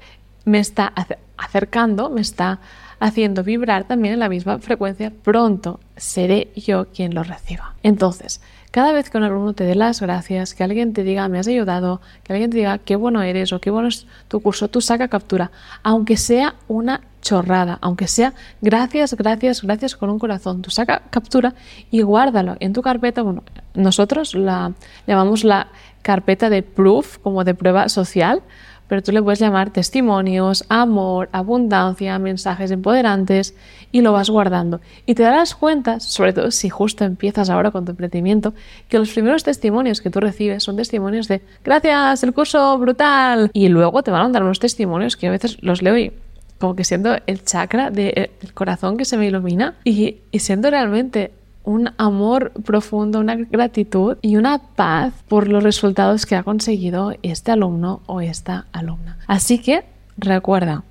me 0.44 0.58
está 0.58 0.92
acercando, 1.36 2.10
me 2.10 2.20
está 2.20 2.60
haciendo 3.00 3.42
vibrar 3.42 3.84
también 3.84 4.14
en 4.14 4.20
la 4.20 4.28
misma 4.28 4.58
frecuencia, 4.58 5.12
pronto 5.22 5.80
seré 5.96 6.52
yo 6.54 6.86
quien 6.86 7.14
lo 7.14 7.24
reciba. 7.24 7.74
Entonces, 7.82 8.40
cada 8.72 8.92
vez 8.92 9.10
que 9.10 9.18
un 9.18 9.24
alumno 9.24 9.52
te 9.52 9.64
dé 9.64 9.76
las 9.76 10.00
gracias, 10.00 10.54
que 10.54 10.64
alguien 10.64 10.94
te 10.94 11.04
diga 11.04 11.28
me 11.28 11.38
has 11.38 11.46
ayudado, 11.46 12.00
que 12.24 12.32
alguien 12.32 12.50
te 12.50 12.56
diga 12.56 12.78
qué 12.78 12.96
bueno 12.96 13.22
eres 13.22 13.52
o 13.52 13.60
qué 13.60 13.70
bueno 13.70 13.88
es 13.88 14.06
tu 14.28 14.40
curso, 14.40 14.68
tú 14.68 14.80
saca 14.80 15.08
captura, 15.08 15.52
aunque 15.84 16.16
sea 16.16 16.54
una 16.68 17.02
chorrada, 17.20 17.78
aunque 17.82 18.08
sea 18.08 18.32
gracias, 18.62 19.14
gracias, 19.14 19.62
gracias 19.62 19.94
con 19.94 20.08
un 20.08 20.18
corazón, 20.18 20.62
tú 20.62 20.70
saca 20.70 21.02
captura 21.10 21.54
y 21.90 22.00
guárdalo 22.02 22.56
en 22.60 22.72
tu 22.72 22.82
carpeta. 22.82 23.22
Bueno, 23.22 23.44
nosotros 23.74 24.34
la 24.34 24.72
llamamos 25.06 25.44
la 25.44 25.68
carpeta 26.00 26.50
de 26.50 26.62
proof, 26.62 27.18
como 27.18 27.44
de 27.44 27.54
prueba 27.54 27.90
social, 27.90 28.42
pero 28.92 29.02
tú 29.02 29.10
le 29.10 29.22
puedes 29.22 29.38
llamar 29.38 29.70
testimonios, 29.70 30.66
amor, 30.68 31.30
abundancia, 31.32 32.18
mensajes 32.18 32.70
empoderantes 32.70 33.54
y 33.90 34.02
lo 34.02 34.12
vas 34.12 34.28
guardando. 34.28 34.82
Y 35.06 35.14
te 35.14 35.22
darás 35.22 35.54
cuenta, 35.54 35.98
sobre 35.98 36.34
todo 36.34 36.50
si 36.50 36.68
justo 36.68 37.02
empiezas 37.06 37.48
ahora 37.48 37.70
con 37.70 37.86
tu 37.86 37.92
emprendimiento, 37.92 38.52
que 38.90 38.98
los 38.98 39.10
primeros 39.10 39.44
testimonios 39.44 40.02
que 40.02 40.10
tú 40.10 40.20
recibes 40.20 40.62
son 40.62 40.76
testimonios 40.76 41.26
de 41.26 41.40
gracias, 41.64 42.22
el 42.22 42.34
curso 42.34 42.76
brutal. 42.76 43.50
Y 43.54 43.68
luego 43.68 44.02
te 44.02 44.10
van 44.10 44.26
a 44.26 44.28
dar 44.28 44.42
unos 44.42 44.60
testimonios 44.60 45.16
que 45.16 45.28
a 45.28 45.30
veces 45.30 45.56
los 45.62 45.80
leo 45.80 45.96
y 45.96 46.12
como 46.58 46.76
que 46.76 46.84
siento 46.84 47.16
el 47.26 47.42
chakra 47.46 47.90
del 47.90 48.28
corazón 48.52 48.98
que 48.98 49.06
se 49.06 49.16
me 49.16 49.26
ilumina 49.26 49.76
y, 49.84 50.18
y 50.30 50.38
realmente 50.38 51.30
un 51.64 51.90
amor 51.96 52.52
profundo, 52.64 53.20
una 53.20 53.36
gratitud 53.36 54.16
y 54.22 54.36
una 54.36 54.58
paz 54.58 55.12
por 55.28 55.48
los 55.48 55.62
resultados 55.62 56.26
que 56.26 56.36
ha 56.36 56.42
conseguido 56.42 57.14
este 57.22 57.52
alumno 57.52 58.00
o 58.06 58.20
esta 58.20 58.66
alumna. 58.72 59.18
Así 59.26 59.58
que 59.58 59.84
recuerda, 60.16 60.84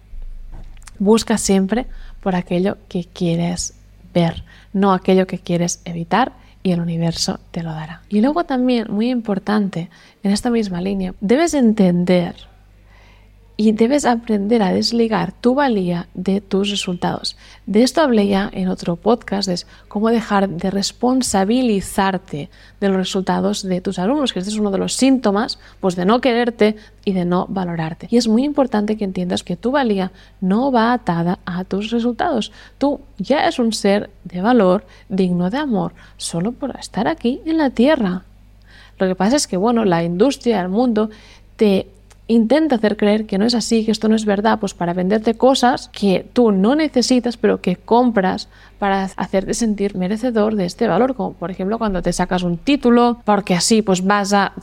busca 0.99 1.37
siempre 1.37 1.87
por 2.21 2.35
aquello 2.35 2.77
que 2.87 3.05
quieres 3.05 3.73
ver, 4.13 4.43
no 4.73 4.93
aquello 4.93 5.27
que 5.27 5.39
quieres 5.39 5.81
evitar 5.85 6.33
y 6.63 6.71
el 6.71 6.79
universo 6.79 7.39
te 7.51 7.63
lo 7.63 7.71
dará. 7.71 8.01
Y 8.09 8.21
luego 8.21 8.43
también, 8.43 8.87
muy 8.89 9.09
importante, 9.09 9.89
en 10.23 10.31
esta 10.31 10.49
misma 10.49 10.81
línea, 10.81 11.13
debes 11.19 11.53
entender 11.53 12.35
y 13.61 13.73
debes 13.73 14.05
aprender 14.05 14.63
a 14.63 14.73
desligar 14.73 15.33
tu 15.33 15.53
valía 15.53 16.07
de 16.15 16.41
tus 16.41 16.71
resultados. 16.71 17.37
De 17.67 17.83
esto 17.83 18.01
hablé 18.01 18.25
ya 18.27 18.49
en 18.51 18.69
otro 18.69 18.95
podcast, 18.95 19.47
es 19.49 19.67
cómo 19.87 20.09
dejar 20.09 20.49
de 20.49 20.71
responsabilizarte 20.71 22.49
de 22.79 22.87
los 22.87 22.97
resultados 22.97 23.61
de 23.61 23.79
tus 23.79 23.99
alumnos, 23.99 24.33
que 24.33 24.39
este 24.39 24.49
es 24.49 24.57
uno 24.57 24.71
de 24.71 24.79
los 24.79 24.95
síntomas 24.95 25.59
pues, 25.79 25.95
de 25.95 26.05
no 26.05 26.21
quererte 26.21 26.75
y 27.05 27.13
de 27.13 27.23
no 27.23 27.45
valorarte. 27.49 28.07
Y 28.09 28.17
es 28.17 28.27
muy 28.27 28.43
importante 28.45 28.97
que 28.97 29.03
entiendas 29.03 29.43
que 29.43 29.57
tu 29.57 29.69
valía 29.69 30.11
no 30.39 30.71
va 30.71 30.91
atada 30.91 31.37
a 31.45 31.63
tus 31.63 31.91
resultados. 31.91 32.51
Tú 32.79 33.01
ya 33.19 33.43
eres 33.43 33.59
un 33.59 33.73
ser 33.73 34.09
de 34.23 34.41
valor, 34.41 34.87
digno 35.07 35.51
de 35.51 35.59
amor, 35.59 35.93
solo 36.17 36.51
por 36.51 36.75
estar 36.79 37.07
aquí 37.07 37.41
en 37.45 37.59
la 37.59 37.69
Tierra. 37.69 38.23
Lo 38.97 39.07
que 39.07 39.13
pasa 39.13 39.35
es 39.35 39.45
que, 39.45 39.57
bueno, 39.57 39.85
la 39.85 40.03
industria, 40.03 40.61
el 40.61 40.69
mundo, 40.69 41.11
te 41.57 41.87
intenta 42.31 42.75
hacer 42.75 42.97
creer 42.97 43.25
que 43.25 43.37
no 43.37 43.45
es 43.45 43.55
así, 43.55 43.85
que 43.85 43.91
esto 43.91 44.07
no 44.07 44.15
es 44.15 44.25
verdad, 44.25 44.59
pues 44.59 44.73
para 44.73 44.93
venderte 44.93 45.35
cosas 45.35 45.89
que 45.89 46.25
tú 46.33 46.51
no 46.51 46.75
necesitas, 46.75 47.37
pero 47.37 47.61
que 47.61 47.75
compras 47.75 48.47
para 48.79 49.03
hacerte 49.03 49.53
sentir 49.53 49.95
merecedor 49.95 50.55
de 50.55 50.65
este 50.65 50.87
valor, 50.87 51.15
como 51.15 51.33
por 51.33 51.51
ejemplo 51.51 51.77
cuando 51.77 52.01
te 52.01 52.13
sacas 52.13 52.43
un 52.43 52.57
título, 52.57 53.21
porque 53.25 53.53
así 53.53 53.81
pues 53.81 54.05
vas 54.05 54.33
a... 54.33 54.53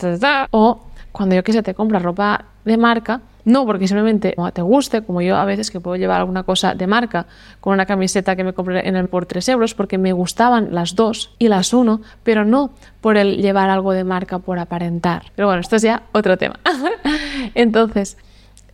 o 0.50 0.80
cuando 1.12 1.34
yo 1.34 1.42
que 1.44 1.52
sé, 1.52 1.62
te 1.62 1.74
compras 1.74 2.02
ropa 2.02 2.46
de 2.64 2.76
marca, 2.76 3.20
no 3.44 3.64
porque 3.64 3.88
simplemente 3.88 4.36
te 4.52 4.62
guste, 4.62 5.02
como 5.02 5.22
yo 5.22 5.36
a 5.36 5.44
veces 5.44 5.70
que 5.70 5.80
puedo 5.80 5.96
llevar 5.96 6.20
alguna 6.20 6.42
cosa 6.42 6.74
de 6.74 6.86
marca 6.86 7.26
con 7.60 7.72
una 7.72 7.86
camiseta 7.86 8.36
que 8.36 8.44
me 8.44 8.52
compré 8.52 8.86
en 8.86 8.94
el 8.94 9.08
por 9.08 9.26
3 9.26 9.48
euros 9.48 9.74
porque 9.74 9.98
me 9.98 10.12
gustaban 10.12 10.74
las 10.74 10.94
dos 10.94 11.34
y 11.38 11.48
las 11.48 11.72
uno, 11.72 12.02
pero 12.22 12.44
no 12.44 12.70
por 13.00 13.16
el 13.16 13.38
llevar 13.38 13.70
algo 13.70 13.92
de 13.92 14.04
marca 14.04 14.38
por 14.38 14.58
aparentar. 14.58 15.32
Pero 15.34 15.48
bueno, 15.48 15.60
esto 15.60 15.76
es 15.76 15.82
ya 15.82 16.02
otro 16.12 16.36
tema. 16.36 16.58
Entonces, 17.54 18.16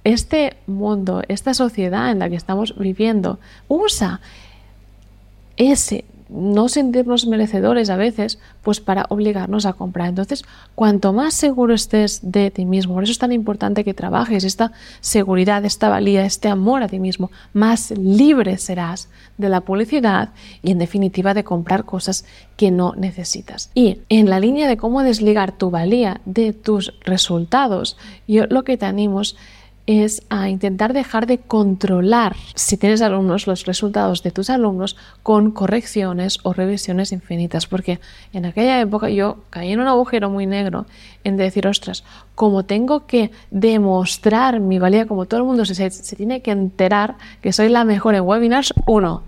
este 0.04 0.56
mundo, 0.66 1.22
esta 1.28 1.54
sociedad 1.54 2.10
en 2.10 2.18
la 2.18 2.28
que 2.28 2.36
estamos 2.36 2.76
viviendo, 2.78 3.38
usa 3.68 4.20
ese 5.56 6.04
no 6.28 6.68
sentirnos 6.68 7.26
merecedores 7.26 7.90
a 7.90 7.96
veces, 7.96 8.38
pues 8.62 8.80
para 8.80 9.06
obligarnos 9.08 9.66
a 9.66 9.74
comprar. 9.74 10.08
Entonces, 10.08 10.44
cuanto 10.74 11.12
más 11.12 11.34
seguro 11.34 11.74
estés 11.74 12.20
de 12.22 12.50
ti 12.50 12.64
mismo, 12.64 12.94
por 12.94 13.04
eso 13.04 13.12
es 13.12 13.18
tan 13.18 13.32
importante 13.32 13.84
que 13.84 13.94
trabajes 13.94 14.44
esta 14.44 14.72
seguridad, 15.00 15.64
esta 15.64 15.88
valía, 15.88 16.24
este 16.24 16.48
amor 16.48 16.82
a 16.82 16.88
ti 16.88 16.98
mismo, 16.98 17.30
más 17.52 17.90
libre 17.92 18.58
serás 18.58 19.08
de 19.38 19.48
la 19.48 19.60
publicidad 19.60 20.30
y 20.62 20.70
en 20.70 20.78
definitiva 20.78 21.34
de 21.34 21.44
comprar 21.44 21.84
cosas 21.84 22.24
que 22.56 22.70
no 22.70 22.94
necesitas. 22.96 23.70
Y 23.74 24.00
en 24.08 24.30
la 24.30 24.40
línea 24.40 24.68
de 24.68 24.76
cómo 24.76 25.02
desligar 25.02 25.52
tu 25.52 25.70
valía 25.70 26.20
de 26.24 26.52
tus 26.52 26.94
resultados, 27.04 27.96
yo 28.26 28.46
lo 28.46 28.64
que 28.64 28.76
te 28.76 28.86
animo 28.86 29.20
es 29.20 29.36
es 29.86 30.22
a 30.30 30.48
intentar 30.48 30.92
dejar 30.92 31.26
de 31.26 31.38
controlar, 31.38 32.34
si 32.54 32.76
tienes 32.76 33.02
alumnos, 33.02 33.46
los 33.46 33.66
resultados 33.66 34.22
de 34.22 34.30
tus 34.30 34.50
alumnos 34.50 34.96
con 35.22 35.50
correcciones 35.50 36.38
o 36.42 36.52
revisiones 36.52 37.12
infinitas, 37.12 37.66
porque 37.66 38.00
en 38.32 38.46
aquella 38.46 38.80
época 38.80 39.10
yo 39.10 39.44
caí 39.50 39.72
en 39.72 39.80
un 39.80 39.88
agujero 39.88 40.30
muy 40.30 40.46
negro 40.46 40.86
en 41.22 41.36
decir, 41.36 41.66
ostras, 41.66 42.04
como 42.34 42.64
tengo 42.64 43.06
que 43.06 43.30
demostrar 43.50 44.60
mi 44.60 44.78
valía, 44.78 45.06
como 45.06 45.26
todo 45.26 45.40
el 45.40 45.46
mundo 45.46 45.64
se, 45.64 45.90
se 45.90 46.16
tiene 46.16 46.40
que 46.40 46.50
enterar 46.50 47.16
que 47.42 47.52
soy 47.52 47.68
la 47.68 47.84
mejor 47.84 48.14
en 48.14 48.22
webinars, 48.22 48.72
uno, 48.86 49.22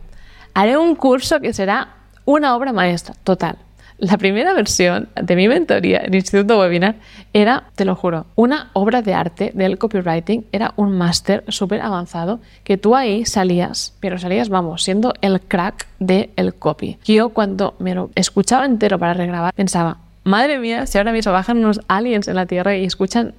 haré 0.55 0.79
un 0.79 0.95
curso 0.95 1.41
que 1.41 1.53
será 1.53 1.97
una 2.25 2.57
obra 2.57 2.73
maestra, 2.73 3.15
total. 3.25 3.59
La 3.99 4.19
primera 4.19 4.53
versión 4.53 5.09
de 5.15 5.37
mi 5.37 5.49
mentoría 5.49 6.03
en 6.05 6.13
Instituto 6.13 6.61
Webinar 6.61 6.97
era, 7.33 7.65
te 7.77 7.87
lo 7.87 7.95
juro, 7.95 8.27
una 8.35 8.69
obra 8.75 9.01
de 9.01 9.15
arte 9.15 9.53
del 9.55 9.79
copywriting, 9.79 10.45
era 10.53 10.75
un 10.77 10.93
máster 10.99 11.45
súper 11.49 11.81
avanzado 11.81 12.41
que 12.63 12.77
tú 12.77 12.95
ahí 12.95 13.25
salías, 13.25 13.95
pero 14.01 14.19
salías, 14.19 14.51
vamos, 14.51 14.83
siendo 14.83 15.15
el 15.23 15.41
crack 15.41 15.87
del 15.99 16.29
el 16.37 16.55
copy. 16.55 16.99
Yo 17.07 17.31
cuando 17.31 17.75
me 17.79 17.95
lo 17.95 18.11
escuchaba 18.15 18.67
entero 18.67 18.99
para 18.99 19.15
regrabar 19.15 19.55
pensaba, 19.55 19.97
madre 20.25 20.59
mía, 20.59 20.87
si 20.87 20.99
ahora 20.99 21.13
mismo 21.13 21.33
bajan 21.33 21.57
unos 21.57 21.81
aliens 21.89 22.29
en 22.29 22.35
la 22.35 22.45
Tierra 22.45 22.77
y 22.77 22.85
escuchan 22.85 23.33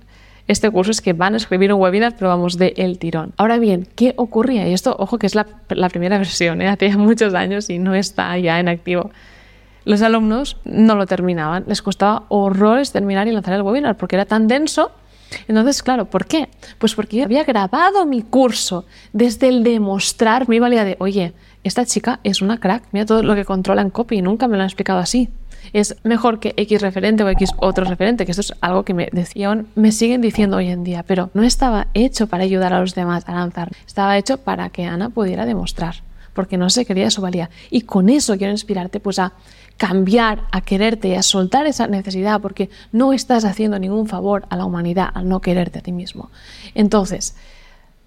este 0.48 0.72
curso 0.72 0.92
es 0.92 1.02
que 1.02 1.14
van 1.14 1.34
a 1.34 1.38
escribir 1.38 1.74
un 1.74 1.82
webinar, 1.82 2.16
pero 2.18 2.30
vamos 2.30 2.58
de 2.58 2.74
el 2.78 2.98
tirón. 2.98 3.34
Ahora 3.38 3.60
bien, 3.60 3.88
¿qué 3.96 4.14
ocurría? 4.16 4.68
Y 4.68 4.74
esto, 4.74 4.96
ojo, 4.98 5.20
que 5.20 5.28
es 5.28 5.36
la, 5.36 5.46
primera 5.90 6.18
versión, 6.18 6.62
¿eh? 6.62 6.68
hace 6.70 6.96
muchos 6.96 7.34
años 7.34 7.70
y 7.70 7.80
no 7.80 7.94
está 7.94 8.38
ya 8.38 8.60
en 8.60 8.70
activo 8.70 9.12
los 9.88 10.02
alumnos 10.02 10.58
no 10.66 10.96
lo 10.96 11.06
terminaban, 11.06 11.64
les 11.66 11.82
costaba 11.82 12.24
horrores 12.28 12.92
terminar 12.92 13.28
y 13.28 13.32
lanzar 13.32 13.54
el 13.54 13.62
webinar 13.62 13.96
porque 13.96 14.18
era 14.18 14.26
tan 14.26 14.48
denso. 14.48 14.92
Entonces, 15.48 15.82
claro, 15.82 16.06
¿por 16.06 16.26
qué? 16.26 16.50
Pues 16.78 16.94
porque 16.94 17.18
yo 17.18 17.24
había 17.24 17.46
grabado 17.46 18.06
mi 18.06 18.22
curso 18.22 18.86
desde 19.14 19.48
el 19.48 19.64
demostrar 19.64 20.50
mi 20.50 20.60
valía 20.60 20.84
de, 20.84 20.98
oye, 21.00 21.34
esta 21.64 21.86
chica 21.86 22.20
es 22.24 22.42
una 22.42 22.60
crack, 22.60 22.84
mira 22.92 23.06
todo 23.06 23.24
lo 23.24 23.34
que 23.34 23.46
controla 23.46 23.82
en 23.82 23.90
copy, 23.90 24.22
nunca 24.22 24.48
me 24.48 24.58
lo 24.58 24.64
han 24.64 24.68
explicado 24.68 25.00
así. 25.00 25.30
Es 25.72 25.96
mejor 26.04 26.40
que 26.40 26.54
X 26.58 26.82
referente 26.82 27.24
o 27.24 27.30
X 27.30 27.52
otro 27.58 27.86
referente, 27.86 28.26
que 28.26 28.32
esto 28.32 28.42
es 28.42 28.54
algo 28.60 28.84
que 28.84 28.94
me 28.94 29.10
decían, 29.12 29.68
me 29.76 29.94
siguen 29.94 30.22
diciendo 30.22 30.58
hoy 30.58 30.68
en 30.68 30.84
día, 30.84 31.04
pero 31.04 31.30
no 31.34 31.44
estaba 31.44 31.88
hecho 31.94 32.28
para 32.28 32.44
ayudar 32.44 32.74
a 32.74 32.82
los 32.82 32.94
demás 32.94 33.24
a 33.28 33.34
lanzar, 33.34 33.72
estaba 33.86 34.18
hecho 34.18 34.38
para 34.38 34.70
que 34.70 34.86
Ana 34.86 35.10
pudiera 35.10 35.46
demostrar, 35.46 35.96
porque 36.34 36.58
no 36.58 36.70
se 36.70 36.86
quería 36.86 37.10
su 37.10 37.22
valía. 37.22 37.50
Y 37.70 37.82
con 37.82 38.10
eso 38.10 38.38
quiero 38.38 38.52
inspirarte 38.52 39.00
pues 39.00 39.20
a 39.20 39.34
cambiar, 39.78 40.44
a 40.52 40.62
quererte 40.62 41.10
y 41.10 41.14
a 41.14 41.22
soltar 41.22 41.68
esa 41.68 41.88
necesidad 41.88 42.42
porque 42.42 42.70
no 42.92 43.14
estás 43.14 43.46
haciendo 43.46 43.80
ningún 43.80 44.08
favor 44.08 44.46
a 44.50 44.58
la 44.58 44.66
humanidad 44.66 45.10
al 45.14 45.30
no 45.30 45.40
quererte 45.40 45.80
a 45.80 45.82
ti 45.84 45.92
mismo. 45.92 46.32
Entonces, 46.74 47.36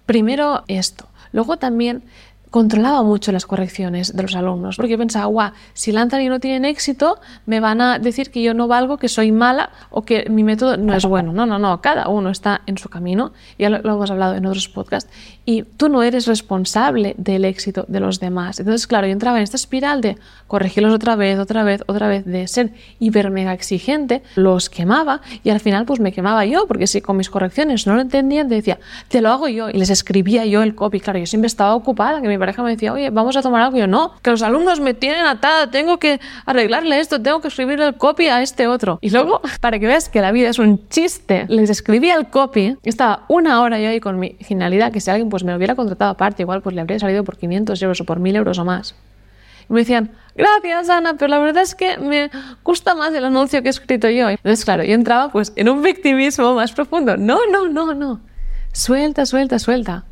primero 0.05 0.63
esto. 0.67 1.07
Luego 1.31 1.57
también 1.57 2.03
controlaba 2.51 3.01
mucho 3.01 3.31
las 3.31 3.45
correcciones 3.45 4.15
de 4.15 4.21
los 4.21 4.35
alumnos, 4.35 4.75
porque 4.75 4.97
pensaba, 4.97 5.25
guau, 5.25 5.51
si 5.73 5.91
lanzan 5.91 6.21
y 6.21 6.27
no 6.27 6.39
tienen 6.39 6.65
éxito, 6.65 7.19
me 7.45 7.61
van 7.61 7.79
a 7.81 7.97
decir 7.97 8.29
que 8.29 8.43
yo 8.43 8.53
no 8.53 8.67
valgo, 8.67 8.97
que 8.97 9.07
soy 9.07 9.31
mala 9.31 9.71
o 9.89 10.03
que 10.03 10.29
mi 10.29 10.43
método 10.43 10.75
no 10.77 10.93
es 10.93 11.05
bueno. 11.05 11.31
No, 11.31 11.45
no, 11.45 11.57
no, 11.57 11.81
cada 11.81 12.09
uno 12.09 12.29
está 12.29 12.61
en 12.67 12.77
su 12.77 12.89
camino, 12.89 13.31
ya 13.57 13.69
lo, 13.69 13.79
lo 13.79 13.93
hemos 13.95 14.11
hablado 14.11 14.35
en 14.35 14.45
otros 14.45 14.67
podcasts, 14.67 15.09
y 15.45 15.63
tú 15.63 15.89
no 15.89 16.03
eres 16.03 16.27
responsable 16.27 17.15
del 17.17 17.45
éxito 17.45 17.85
de 17.87 18.01
los 18.01 18.19
demás. 18.19 18.59
Entonces, 18.59 18.85
claro, 18.85 19.07
yo 19.07 19.13
entraba 19.13 19.37
en 19.37 19.43
esta 19.43 19.55
espiral 19.55 20.01
de 20.01 20.17
corregirlos 20.47 20.93
otra 20.93 21.15
vez, 21.15 21.39
otra 21.39 21.63
vez, 21.63 21.83
otra 21.87 22.09
vez, 22.09 22.25
de 22.25 22.47
ser 22.49 22.73
hiper 22.99 23.31
mega 23.31 23.53
exigente, 23.53 24.23
los 24.35 24.69
quemaba 24.69 25.21
y 25.43 25.49
al 25.49 25.61
final 25.61 25.85
pues 25.85 26.01
me 26.01 26.11
quemaba 26.11 26.45
yo, 26.45 26.67
porque 26.67 26.85
si 26.85 26.99
con 26.99 27.15
mis 27.15 27.29
correcciones 27.29 27.87
no 27.87 27.95
lo 27.95 28.01
entendían, 28.01 28.49
te 28.49 28.55
decía, 28.55 28.77
te 29.07 29.21
lo 29.21 29.29
hago 29.29 29.47
yo 29.47 29.69
y 29.69 29.73
les 29.73 29.89
escribía 29.89 30.45
yo 30.45 30.63
el 30.63 30.75
copy. 30.75 30.99
Claro, 30.99 31.17
yo 31.17 31.25
siempre 31.25 31.47
estaba 31.47 31.75
ocupada, 31.75 32.21
que 32.21 32.27
mi 32.27 32.37
pareja 32.41 32.61
me 32.61 32.71
decía, 32.71 32.91
oye, 32.91 33.09
vamos 33.09 33.37
a 33.37 33.41
tomar 33.41 33.61
algo. 33.61 33.77
Y 33.77 33.79
yo, 33.79 33.87
no, 33.87 34.11
que 34.21 34.31
los 34.31 34.41
alumnos 34.41 34.81
me 34.81 34.93
tienen 34.93 35.25
atada, 35.25 35.71
tengo 35.71 35.97
que 35.97 36.19
arreglarle 36.45 36.99
esto, 36.99 37.21
tengo 37.21 37.39
que 37.39 37.47
escribirle 37.47 37.87
el 37.87 37.95
copy 37.95 38.27
a 38.27 38.41
este 38.41 38.67
otro. 38.67 38.99
Y 39.01 39.11
luego, 39.11 39.41
para 39.61 39.79
que 39.79 39.87
veas 39.87 40.09
que 40.09 40.19
la 40.19 40.33
vida 40.33 40.49
es 40.49 40.59
un 40.59 40.89
chiste, 40.89 41.45
les 41.47 41.69
escribía 41.69 42.15
el 42.15 42.27
copy, 42.27 42.77
estaba 42.83 43.23
una 43.29 43.61
hora 43.61 43.79
yo 43.79 43.87
ahí 43.87 44.01
con 44.01 44.19
mi 44.19 44.35
finalidad, 44.41 44.91
que 44.91 44.99
si 44.99 45.09
alguien 45.09 45.29
pues 45.29 45.45
me 45.45 45.55
hubiera 45.55 45.75
contratado 45.75 46.11
aparte, 46.11 46.43
igual 46.43 46.61
pues 46.61 46.75
le 46.75 46.81
habría 46.81 46.99
salido 46.99 47.23
por 47.23 47.37
500 47.37 47.81
euros 47.81 48.01
o 48.01 48.03
por 48.03 48.19
1000 48.19 48.35
euros 48.35 48.59
o 48.59 48.65
más. 48.65 48.95
Y 49.69 49.73
me 49.73 49.81
decían, 49.81 50.11
gracias 50.35 50.89
Ana, 50.89 51.13
pero 51.13 51.29
la 51.29 51.39
verdad 51.39 51.63
es 51.63 51.75
que 51.75 51.97
me 51.97 52.29
gusta 52.63 52.95
más 52.95 53.13
el 53.13 53.23
anuncio 53.23 53.61
que 53.61 53.69
he 53.69 53.71
escrito 53.71 54.09
yo. 54.09 54.29
Entonces, 54.29 54.65
claro, 54.65 54.83
yo 54.83 54.93
entraba 54.93 55.31
pues 55.31 55.53
en 55.55 55.69
un 55.69 55.81
victimismo 55.81 56.53
más 56.55 56.73
profundo. 56.73 57.15
No, 57.15 57.39
no, 57.49 57.69
no, 57.69 57.93
no. 57.93 58.19
Suelta, 58.73 59.25
suelta, 59.25 59.59
suelta. 59.59 60.05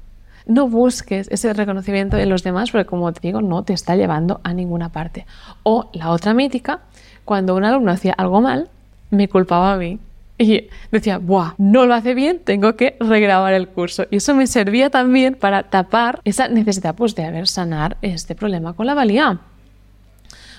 No 0.46 0.68
busques 0.68 1.28
ese 1.32 1.54
reconocimiento 1.54 2.18
en 2.18 2.30
los 2.30 2.44
demás 2.44 2.72
porque, 2.72 2.86
como 2.86 3.12
te 3.14 3.20
digo, 3.22 3.42
no 3.42 3.64
te 3.64 3.74
está 3.74 3.96
llevando 3.96 4.42
a 4.44 4.54
ninguna 4.54 4.90
parte. 4.90 5.26
O 5.64 5.90
la 5.94 6.10
otra 6.10 6.34
mítica, 6.34 6.82
cuando 7.26 7.56
un 7.56 7.64
alumno 7.64 7.92
hacía 7.92 8.14
algo 8.14 8.42
mal, 8.42 8.70
me 9.12 9.28
culpaba 9.28 9.74
a 9.74 9.78
mí 9.78 10.00
Y 10.38 10.70
decía, 10.92 11.18
¡buah! 11.18 11.54
No 11.58 11.86
lo 11.86 11.94
hace 11.94 12.14
bien, 12.14 12.40
tengo 12.40 12.76
que 12.76 12.96
regrabar 13.00 13.54
el 13.54 13.68
curso. 13.68 14.06
Y 14.10 14.18
eso 14.18 14.34
me 14.36 14.48
servía 14.48 14.90
también 14.90 15.36
para 15.36 15.64
tapar 15.64 16.22
esa 16.24 16.48
necesidad 16.48 16.96
pues, 16.96 17.14
de 17.16 17.26
haber 17.26 17.48
sanar 17.48 17.98
este 18.02 18.36
problema 18.36 18.74
con 18.74 18.86
la 18.86 18.94
valía. 18.94 19.40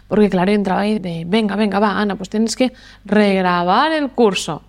Porque 0.06 0.28
claro, 0.28 0.50
entraba 0.52 0.82
ahí 0.82 0.98
de, 0.98 1.24
venga, 1.26 1.56
venga, 1.56 1.78
va, 1.78 1.98
Ana, 1.98 2.16
pues 2.16 2.28
tienes 2.28 2.56
que 2.56 2.72
regrabar 3.04 3.92
el 3.92 4.10
curso. 4.10 4.62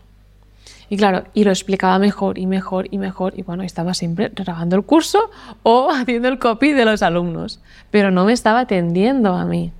Y 0.91 0.97
claro, 0.97 1.23
y 1.33 1.45
lo 1.45 1.51
explicaba 1.51 1.99
mejor 1.99 2.37
y 2.37 2.47
mejor 2.47 2.89
y 2.91 2.97
mejor. 2.97 3.31
Y 3.37 3.43
bueno, 3.43 3.63
estaba 3.63 3.93
siempre 3.93 4.29
grabando 4.35 4.75
el 4.75 4.83
curso 4.83 5.31
o 5.63 5.89
haciendo 5.93 6.27
el 6.27 6.37
copy 6.37 6.73
de 6.73 6.83
los 6.83 7.01
alumnos. 7.01 7.61
Pero 7.91 8.11
no 8.11 8.25
me 8.25 8.33
estaba 8.33 8.59
atendiendo 8.59 9.33
a 9.35 9.45
mí, 9.45 9.71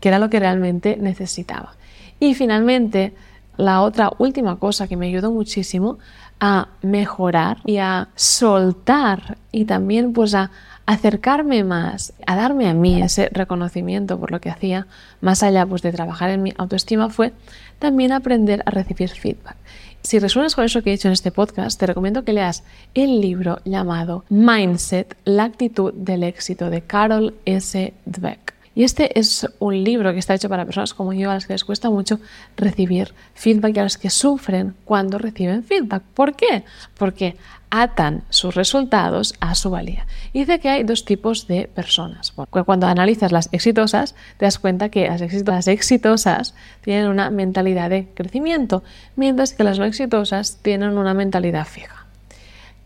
que 0.00 0.08
era 0.08 0.18
lo 0.18 0.28
que 0.28 0.40
realmente 0.40 0.96
necesitaba. 0.96 1.74
Y 2.18 2.34
finalmente, 2.34 3.14
la 3.58 3.82
otra 3.82 4.10
última 4.18 4.58
cosa 4.58 4.88
que 4.88 4.96
me 4.96 5.06
ayudó 5.06 5.30
muchísimo 5.30 5.98
a 6.40 6.66
mejorar 6.82 7.58
y 7.64 7.76
a 7.76 8.08
soltar 8.16 9.38
y 9.52 9.66
también 9.66 10.12
pues 10.12 10.34
a 10.34 10.50
acercarme 10.84 11.62
más, 11.62 12.12
a 12.26 12.34
darme 12.34 12.68
a 12.68 12.74
mí 12.74 13.00
ese 13.00 13.28
reconocimiento 13.28 14.18
por 14.18 14.32
lo 14.32 14.40
que 14.40 14.50
hacía, 14.50 14.88
más 15.20 15.44
allá 15.44 15.64
pues 15.64 15.82
de 15.82 15.92
trabajar 15.92 16.30
en 16.30 16.42
mi 16.42 16.52
autoestima, 16.58 17.08
fue 17.08 17.32
también 17.78 18.10
aprender 18.10 18.64
a 18.66 18.72
recibir 18.72 19.10
feedback. 19.10 19.54
Si 20.02 20.18
resuenas 20.18 20.54
con 20.54 20.64
eso 20.64 20.82
que 20.82 20.90
he 20.90 20.92
dicho 20.92 21.08
en 21.08 21.12
este 21.12 21.30
podcast, 21.30 21.78
te 21.78 21.86
recomiendo 21.86 22.24
que 22.24 22.32
leas 22.32 22.64
el 22.94 23.20
libro 23.20 23.60
llamado 23.64 24.24
Mindset, 24.30 25.16
la 25.24 25.44
actitud 25.44 25.92
del 25.92 26.22
éxito 26.22 26.70
de 26.70 26.82
Carol 26.82 27.34
S. 27.44 27.92
Dweck. 28.06 28.59
Y 28.74 28.84
este 28.84 29.18
es 29.18 29.48
un 29.58 29.82
libro 29.82 30.12
que 30.12 30.20
está 30.20 30.34
hecho 30.34 30.48
para 30.48 30.64
personas 30.64 30.94
como 30.94 31.12
yo 31.12 31.30
a 31.30 31.34
las 31.34 31.46
que 31.46 31.54
les 31.54 31.64
cuesta 31.64 31.90
mucho 31.90 32.20
recibir 32.56 33.14
feedback 33.34 33.76
y 33.76 33.80
a 33.80 33.82
las 33.82 33.98
que 33.98 34.10
sufren 34.10 34.76
cuando 34.84 35.18
reciben 35.18 35.64
feedback. 35.64 36.02
¿Por 36.14 36.36
qué? 36.36 36.64
Porque 36.96 37.36
atan 37.70 38.22
sus 38.30 38.54
resultados 38.54 39.34
a 39.40 39.54
su 39.54 39.70
valía. 39.70 40.06
Y 40.32 40.40
dice 40.40 40.60
que 40.60 40.68
hay 40.68 40.82
dos 40.82 41.04
tipos 41.04 41.46
de 41.46 41.68
personas. 41.68 42.32
cuando 42.66 42.86
analizas 42.86 43.32
las 43.32 43.48
exitosas, 43.52 44.14
te 44.36 44.44
das 44.44 44.58
cuenta 44.58 44.88
que 44.88 45.08
las, 45.08 45.68
exitosas 45.68 46.54
tienen 46.82 47.08
una 47.08 47.30
mentalidad 47.30 47.90
de 47.90 48.08
crecimiento, 48.14 48.82
mientras 49.16 49.52
que 49.52 49.64
las 49.64 49.78
no 49.78 49.84
exitosas 49.84 50.58
tienen 50.62 50.98
una 50.98 51.14
mentalidad 51.14 51.66
fija. 51.66 52.06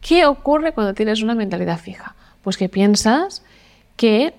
¿Qué 0.01 0.27
ocurre 0.27 0.73
cuando 0.73 0.95
tienes 0.95 1.23
una 1.23 1.35
mentalidad 1.35 1.79
fija? 1.79 2.15
Pues 2.43 2.59
que 2.59 2.69
piensas 2.69 3.43
que 3.97 4.35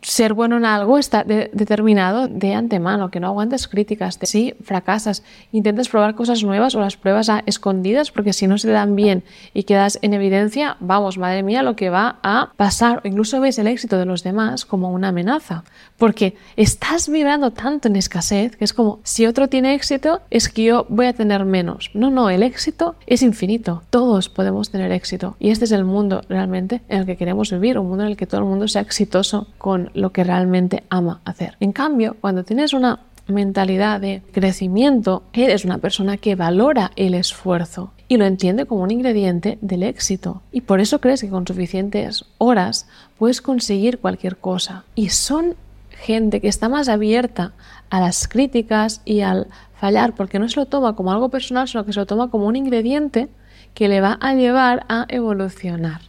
ser 0.00 0.32
bueno 0.32 0.56
en 0.56 0.64
algo 0.64 0.98
está 0.98 1.24
determinado 1.24 2.28
de 2.28 2.54
antemano, 2.54 3.10
que 3.10 3.20
no 3.20 3.26
aguantes 3.26 3.66
críticas. 3.66 4.18
Si 4.22 4.54
fracasas, 4.62 5.24
intentas 5.50 5.88
probar 5.88 6.14
cosas 6.14 6.44
nuevas 6.44 6.74
o 6.74 6.80
las 6.80 6.96
pruebas 6.96 7.28
a 7.28 7.42
escondidas 7.46 8.12
porque 8.12 8.32
si 8.32 8.46
no 8.46 8.58
se 8.58 8.70
dan 8.70 8.94
bien 8.94 9.24
y 9.54 9.64
quedas 9.64 9.98
en 10.02 10.14
evidencia, 10.14 10.76
vamos, 10.80 11.18
madre 11.18 11.42
mía, 11.42 11.62
lo 11.62 11.74
que 11.74 11.90
va 11.90 12.18
a 12.22 12.52
pasar. 12.56 13.00
O 13.04 13.08
incluso 13.08 13.40
ves 13.40 13.58
el 13.58 13.66
éxito 13.66 13.98
de 13.98 14.04
los 14.04 14.22
demás 14.22 14.64
como 14.64 14.92
una 14.92 15.08
amenaza, 15.08 15.64
porque 15.98 16.36
estás 16.56 17.08
vibrando 17.08 17.50
tanto 17.50 17.88
en 17.88 17.96
escasez 17.96 18.56
que 18.56 18.64
es 18.64 18.72
como 18.72 19.00
si 19.02 19.26
otro 19.26 19.48
tiene 19.48 19.74
éxito, 19.74 20.20
es 20.30 20.48
que 20.48 20.62
yo 20.62 20.86
voy 20.88 21.06
a 21.06 21.12
tener 21.12 21.44
menos. 21.44 21.90
No, 21.92 22.10
no, 22.10 22.30
el 22.30 22.42
éxito 22.42 22.94
es 23.06 23.22
infinito. 23.22 23.82
Todos 23.90 24.28
podemos 24.28 24.70
tener 24.70 24.92
éxito 24.92 25.36
y 25.38 25.50
este 25.50 25.64
es 25.64 25.72
el 25.72 25.84
mundo 25.84 26.22
realmente 26.28 26.80
en 26.88 27.00
el 27.00 27.06
que 27.06 27.16
queremos 27.16 27.50
vivir, 27.50 27.78
un 27.78 27.88
mundo 27.88 28.04
en 28.04 28.10
el 28.10 28.16
que 28.16 28.26
todo 28.26 28.40
el 28.40 28.46
mundo 28.46 28.68
sea 28.68 28.82
exitoso 28.82 29.48
con 29.58 29.90
lo 29.94 30.10
que 30.10 30.24
realmente 30.24 30.84
ama 30.88 31.20
hacer. 31.24 31.56
En 31.60 31.72
cambio, 31.72 32.16
cuando 32.20 32.44
tienes 32.44 32.72
una 32.72 33.00
mentalidad 33.26 34.00
de 34.00 34.22
crecimiento, 34.32 35.22
eres 35.32 35.64
una 35.64 35.78
persona 35.78 36.16
que 36.16 36.34
valora 36.34 36.92
el 36.96 37.14
esfuerzo 37.14 37.92
y 38.08 38.16
lo 38.16 38.24
entiende 38.24 38.64
como 38.64 38.82
un 38.82 38.90
ingrediente 38.90 39.58
del 39.60 39.82
éxito. 39.82 40.42
Y 40.50 40.62
por 40.62 40.80
eso 40.80 41.00
crees 41.00 41.20
que 41.20 41.28
con 41.28 41.46
suficientes 41.46 42.24
horas 42.38 42.86
puedes 43.18 43.42
conseguir 43.42 43.98
cualquier 43.98 44.38
cosa. 44.38 44.84
Y 44.94 45.10
son 45.10 45.56
gente 45.98 46.40
que 46.40 46.48
está 46.48 46.68
más 46.68 46.88
abierta 46.88 47.52
a 47.90 48.00
las 48.00 48.28
críticas 48.28 49.02
y 49.04 49.20
al 49.20 49.46
fallar, 49.78 50.14
porque 50.14 50.38
no 50.38 50.48
se 50.48 50.60
lo 50.60 50.66
toma 50.66 50.94
como 50.96 51.12
algo 51.12 51.28
personal, 51.28 51.68
sino 51.68 51.84
que 51.84 51.92
se 51.92 52.00
lo 52.00 52.06
toma 52.06 52.30
como 52.30 52.46
un 52.46 52.56
ingrediente 52.56 53.28
que 53.74 53.88
le 53.88 54.00
va 54.00 54.18
a 54.20 54.34
llevar 54.34 54.84
a 54.88 55.06
evolucionar. 55.08 56.00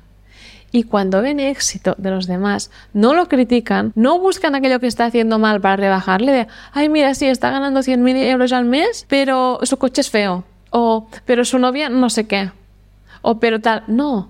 Y 0.72 0.84
cuando 0.84 1.22
ven 1.22 1.40
éxito 1.40 1.96
de 1.98 2.12
los 2.12 2.28
demás, 2.28 2.70
no 2.94 3.14
lo 3.14 3.28
critican, 3.28 3.92
no 3.96 4.20
buscan 4.20 4.54
aquello 4.54 4.80
que 4.80 4.88
está 4.88 5.06
haciendo 5.06 5.40
mal 5.40 5.60
para 5.62 5.76
rebajarle 5.78 6.32
de, 6.32 6.48
ay, 6.74 6.90
mira, 6.90 7.16
sí, 7.16 7.26
está 7.26 7.50
ganando 7.50 7.80
100.000 7.80 8.30
euros 8.30 8.54
al 8.54 8.66
mes, 8.66 9.06
pero 9.10 9.60
su 9.64 9.78
coche 9.78 10.02
es 10.02 10.10
feo. 10.10 10.44
O, 10.70 11.08
pero 11.26 11.44
su 11.46 11.58
novia 11.58 11.90
no 11.90 12.12
sé 12.12 12.28
qué. 12.28 12.52
O, 13.24 13.40
pero 13.40 13.60
tal. 13.60 13.84
No, 13.88 14.30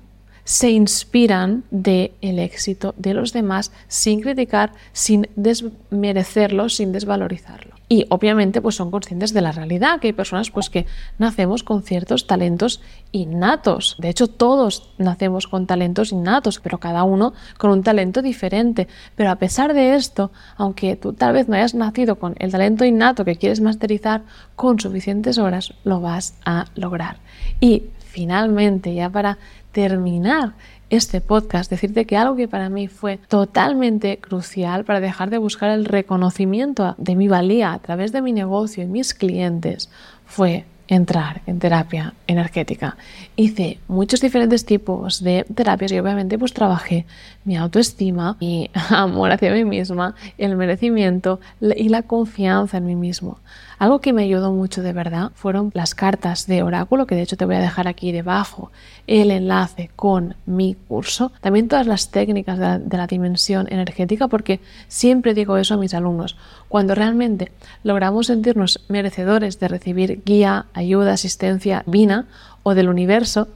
se 0.50 0.72
inspiran 0.72 1.64
del 1.70 2.12
el 2.22 2.40
éxito 2.40 2.96
de 2.98 3.14
los 3.14 3.34
demás 3.34 3.72
sin 3.88 4.20
criticar, 4.20 4.72
sin 4.94 5.30
desmerecerlo, 5.36 6.70
sin 6.70 6.92
desvalorizarlo. 6.92 7.76
Y 7.88 8.08
obviamente 8.10 8.60
pues 8.60 8.74
son 8.74 8.90
conscientes 8.90 9.32
de 9.32 9.42
la 9.42 9.52
realidad, 9.52 10.00
que 10.00 10.08
hay 10.08 10.14
personas 10.14 10.50
pues 10.50 10.72
que 10.72 10.88
nacemos 11.20 11.62
con 11.62 11.84
ciertos 11.84 12.26
talentos 12.26 12.82
innatos. 13.12 13.96
De 14.00 14.10
hecho, 14.10 14.28
todos 14.28 14.90
nacemos 14.98 15.46
con 15.46 15.68
talentos 15.68 16.12
innatos, 16.12 16.60
pero 16.60 16.80
cada 16.80 17.04
uno 17.04 17.34
con 17.60 17.70
un 17.70 17.84
talento 17.84 18.24
diferente. 18.24 18.88
Pero 19.16 19.30
a 19.30 19.36
pesar 19.36 19.76
de 19.76 19.94
esto, 19.94 20.32
aunque 20.58 20.96
tú 20.96 21.14
tal 21.14 21.34
vez 21.34 21.48
no 21.48 21.58
hayas 21.58 21.76
nacido 21.76 22.16
con 22.16 22.34
el 22.40 22.52
talento 22.52 22.86
innato 22.86 23.24
que 23.24 23.36
quieres 23.36 23.62
masterizar, 23.62 24.24
con 24.56 24.80
suficientes 24.80 25.38
horas 25.38 25.76
lo 25.84 26.02
vas 26.02 26.34
a 26.44 26.66
lograr. 26.74 27.18
Y 27.60 27.84
finalmente, 28.10 28.93
ya 28.93 29.10
para 29.10 29.38
terminar 29.72 30.54
este 30.89 31.22
podcast, 31.22 31.69
decirte 31.69 32.06
que 32.06 32.17
algo 32.17 32.36
que 32.36 32.48
para 32.48 32.69
mí 32.69 32.88
fue 32.88 33.19
totalmente 33.28 34.17
crucial 34.17 34.86
para 34.86 35.00
dejar 35.00 35.30
de 35.30 35.38
buscar 35.38 35.69
el 35.69 35.86
reconocimiento 35.86 36.95
de 36.98 37.15
mi 37.15 37.28
valía 37.28 37.74
a 37.74 37.80
través 37.80 38.12
de 38.12 38.22
mi 38.22 38.34
negocio 38.34 38.84
y 38.84 38.88
mis 38.88 39.13
clientes 39.13 39.89
fue 40.26 40.65
entrar 40.88 41.41
en 41.45 41.60
terapia 41.60 42.15
energética. 42.26 42.98
Hice 43.36 43.80
muchos 43.88 44.22
diferentes 44.22 44.65
tipos 44.65 45.24
de 45.24 45.45
terapias 45.54 45.91
y 45.91 46.00
obviamente 46.00 46.39
pues 46.39 46.52
trabajé 46.52 47.06
mi 47.45 47.56
autoestima, 47.56 48.38
mi 48.41 48.72
amor 48.89 49.32
hacia 49.32 49.54
mí 49.54 49.63
misma, 49.63 50.15
el 50.39 50.56
merecimiento 50.56 51.39
y 51.62 51.89
la 51.89 52.02
confianza 52.02 52.78
en 52.78 52.86
mí 52.88 52.95
mismo. 52.95 53.39
Algo 53.80 54.02
que 54.02 54.12
me 54.12 54.24
ayudó 54.24 54.52
mucho 54.52 54.84
de 54.84 54.92
verdad 54.92 55.32
fueron 55.36 55.72
las 55.74 55.96
cartas 55.96 56.48
de 56.48 56.63
oráculo, 56.63 57.08
que 57.08 57.15
de 57.15 57.22
hecho 57.22 57.38
te 57.38 57.46
voy 57.46 57.56
a 57.56 57.62
dejar 57.62 57.88
aquí 57.88 58.12
debajo 58.12 58.72
el 59.08 59.32
enlace 59.32 59.89
con 59.96 60.36
mi 60.46 60.76
curso. 60.88 61.32
También 61.39 61.70
todas 61.70 61.88
las 61.88 62.12
técnicas 62.12 62.60
de 62.60 62.98
la, 62.98 63.08
dimensión 63.08 63.68
energética, 63.72 64.28
porque 64.28 64.60
siempre 64.89 65.34
digo 65.34 65.58
eso 65.58 65.76
a 65.76 65.78
mis 65.78 65.94
alumnos. 65.94 66.36
Cuando 66.68 66.94
realmente 66.94 67.54
logramos 67.84 68.28
sentirnos 68.28 68.86
merecedores 68.89 69.60
de 69.60 69.70
recibir 69.70 70.22
guía, 70.26 70.65
ayuda, 70.74 71.13
asistencia 71.13 71.84
divina 71.86 72.28
o 72.63 72.76
del 72.76 72.89
universo, 72.89 73.48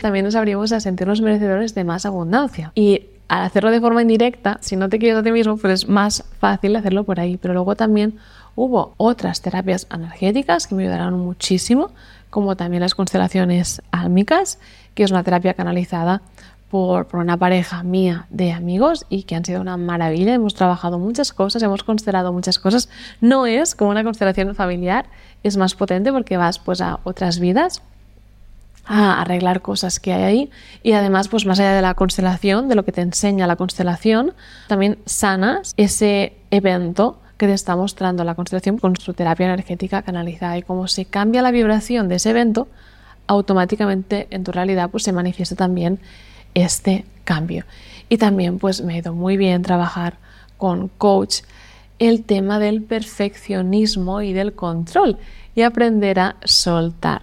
también 0.00 0.24
nos 0.24 0.36
abrimos 0.36 0.70
a 0.70 0.78
sentirnos 0.78 1.20
merecedores 1.20 1.74
de 1.74 1.82
más 1.82 2.06
abundancia. 2.06 2.70
Y 2.76 3.06
al 3.28 3.44
hacerlo 3.44 3.70
de 3.70 3.80
forma 3.80 4.02
indirecta, 4.02 4.58
si 4.60 4.76
no 4.76 4.88
te 4.88 4.98
quieres 4.98 5.18
a 5.18 5.22
ti 5.22 5.32
mismo, 5.32 5.56
pues 5.56 5.82
es 5.82 5.88
más 5.88 6.24
fácil 6.38 6.76
hacerlo 6.76 7.04
por 7.04 7.18
ahí. 7.18 7.38
Pero 7.38 7.54
luego 7.54 7.76
también 7.76 8.18
Hubo 8.54 8.94
otras 8.96 9.40
terapias 9.40 9.86
energéticas 9.92 10.66
que 10.66 10.74
me 10.74 10.82
ayudaron 10.84 11.18
muchísimo, 11.18 11.90
como 12.30 12.56
también 12.56 12.82
las 12.82 12.94
constelaciones 12.94 13.82
álmicas, 13.90 14.58
que 14.94 15.04
es 15.04 15.10
una 15.10 15.22
terapia 15.22 15.54
canalizada 15.54 16.22
por, 16.70 17.06
por, 17.06 17.20
una 17.20 17.36
pareja 17.36 17.82
mía 17.82 18.26
de 18.30 18.52
amigos 18.52 19.04
y 19.10 19.24
que 19.24 19.34
han 19.34 19.44
sido 19.44 19.60
una 19.60 19.76
maravilla. 19.76 20.34
Hemos 20.34 20.54
trabajado 20.54 20.98
muchas 20.98 21.32
cosas, 21.32 21.62
hemos 21.62 21.82
constelado 21.82 22.32
muchas 22.32 22.58
cosas. 22.58 22.88
No 23.20 23.46
es 23.46 23.74
como 23.74 23.90
una 23.90 24.04
constelación 24.04 24.54
familiar, 24.54 25.06
es 25.42 25.56
más 25.56 25.74
potente 25.74 26.12
porque 26.12 26.36
vas 26.36 26.58
pues 26.58 26.80
a 26.80 27.00
otras 27.04 27.38
vidas 27.38 27.82
a 28.84 29.20
arreglar 29.20 29.62
cosas 29.62 30.00
que 30.00 30.12
hay 30.12 30.22
ahí 30.22 30.50
y 30.82 30.92
además 30.92 31.28
pues 31.28 31.46
más 31.46 31.60
allá 31.60 31.74
de 31.74 31.82
la 31.82 31.94
constelación, 31.94 32.68
de 32.68 32.74
lo 32.74 32.84
que 32.84 32.92
te 32.92 33.00
enseña 33.00 33.46
la 33.46 33.56
constelación, 33.56 34.34
también 34.66 34.98
sanas 35.06 35.72
ese 35.76 36.36
evento 36.50 37.21
que 37.42 37.48
te 37.48 37.54
está 37.54 37.74
mostrando 37.74 38.22
la 38.22 38.36
constelación 38.36 38.78
con 38.78 38.94
su 38.94 39.14
terapia 39.14 39.46
energética 39.46 40.02
canalizada 40.02 40.56
y 40.58 40.62
cómo 40.62 40.86
se 40.86 41.06
cambia 41.06 41.42
la 41.42 41.50
vibración 41.50 42.06
de 42.06 42.14
ese 42.14 42.30
evento, 42.30 42.68
automáticamente 43.26 44.28
en 44.30 44.44
tu 44.44 44.52
realidad 44.52 44.90
pues 44.90 45.02
se 45.02 45.12
manifiesta 45.12 45.56
también 45.56 45.98
este 46.54 47.04
cambio. 47.24 47.64
Y 48.08 48.18
también 48.18 48.60
pues 48.60 48.80
me 48.82 48.94
ha 48.94 48.98
ido 48.98 49.12
muy 49.12 49.36
bien 49.36 49.62
trabajar 49.62 50.18
con 50.56 50.86
coach 50.86 51.40
el 51.98 52.22
tema 52.22 52.60
del 52.60 52.80
perfeccionismo 52.80 54.22
y 54.22 54.32
del 54.32 54.52
control 54.52 55.18
y 55.56 55.62
aprender 55.62 56.20
a 56.20 56.36
soltar. 56.44 57.22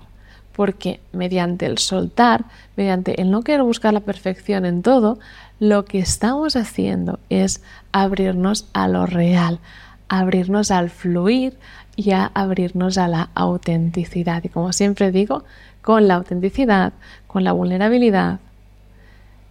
Porque 0.51 0.99
mediante 1.13 1.65
el 1.65 1.77
soltar, 1.77 2.43
mediante 2.75 3.21
el 3.21 3.31
no 3.31 3.41
querer 3.41 3.63
buscar 3.63 3.93
la 3.93 4.01
perfección 4.01 4.65
en 4.65 4.81
todo, 4.81 5.17
lo 5.59 5.85
que 5.85 5.99
estamos 5.99 6.57
haciendo 6.57 7.19
es 7.29 7.63
abrirnos 7.93 8.67
a 8.73 8.89
lo 8.89 9.05
real, 9.05 9.61
abrirnos 10.09 10.71
al 10.71 10.89
fluir 10.89 11.57
y 11.95 12.11
a 12.11 12.25
abrirnos 12.33 12.97
a 12.97 13.07
la 13.07 13.29
autenticidad. 13.35 14.43
Y 14.43 14.49
como 14.49 14.73
siempre 14.73 15.11
digo, 15.11 15.43
con 15.81 16.07
la 16.07 16.15
autenticidad, 16.15 16.93
con 17.27 17.43
la 17.43 17.51
vulnerabilidad, 17.51 18.39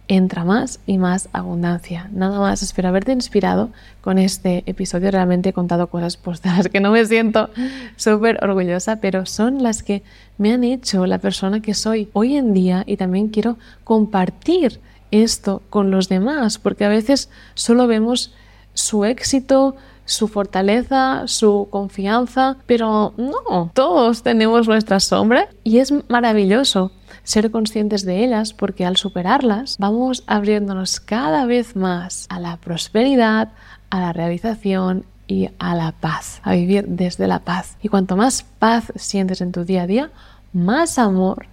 entra 0.09 0.43
más 0.43 0.79
y 0.87 0.97
más 0.97 1.29
abundancia. 1.33 2.09
Nada 2.11 2.39
más, 2.39 2.63
espero 2.63 2.89
haberte 2.89 3.11
inspirado 3.11 3.69
con 4.01 4.17
este 4.17 4.63
episodio. 4.65 5.11
Realmente 5.11 5.49
he 5.49 5.53
contado 5.53 5.87
cosas 5.87 6.17
pues, 6.17 6.41
que 6.71 6.79
no 6.79 6.91
me 6.91 7.05
siento 7.05 7.49
súper 7.95 8.43
orgullosa, 8.43 8.97
pero 8.97 9.25
son 9.27 9.61
las 9.61 9.83
que 9.83 10.03
me 10.37 10.51
han 10.51 10.63
hecho 10.63 11.05
la 11.05 11.19
persona 11.19 11.61
que 11.61 11.75
soy 11.75 12.09
hoy 12.13 12.35
en 12.35 12.53
día 12.53 12.83
y 12.87 12.97
también 12.97 13.29
quiero 13.29 13.57
compartir 13.83 14.79
esto 15.11 15.61
con 15.69 15.91
los 15.91 16.09
demás, 16.09 16.57
porque 16.57 16.85
a 16.85 16.89
veces 16.89 17.29
solo 17.53 17.87
vemos 17.87 18.33
su 18.73 19.05
éxito, 19.05 19.75
su 20.09 20.27
fortaleza, 20.27 21.23
su 21.27 21.67
confianza, 21.69 22.57
pero 22.65 23.13
no, 23.17 23.71
todos 23.73 24.23
tenemos 24.23 24.67
nuestras 24.67 25.03
sombras 25.03 25.47
y 25.63 25.77
es 25.77 25.93
maravilloso 26.09 26.91
ser 27.23 27.51
conscientes 27.51 28.05
de 28.05 28.23
ellas 28.23 28.53
porque 28.53 28.85
al 28.85 28.97
superarlas 28.97 29.77
vamos 29.77 30.23
abriéndonos 30.25 30.99
cada 30.99 31.45
vez 31.45 31.75
más 31.75 32.25
a 32.29 32.39
la 32.39 32.57
prosperidad, 32.57 33.49
a 33.89 33.99
la 33.99 34.13
realización 34.13 35.05
y 35.27 35.49
a 35.59 35.75
la 35.75 35.91
paz, 35.91 36.41
a 36.43 36.53
vivir 36.53 36.87
desde 36.87 37.27
la 37.27 37.39
paz. 37.39 37.77
Y 37.83 37.89
cuanto 37.89 38.17
más 38.17 38.43
paz 38.57 38.91
sientes 38.95 39.41
en 39.41 39.51
tu 39.51 39.63
día 39.63 39.83
a 39.83 39.87
día, 39.87 40.11
más 40.53 40.97
amor 40.97 41.45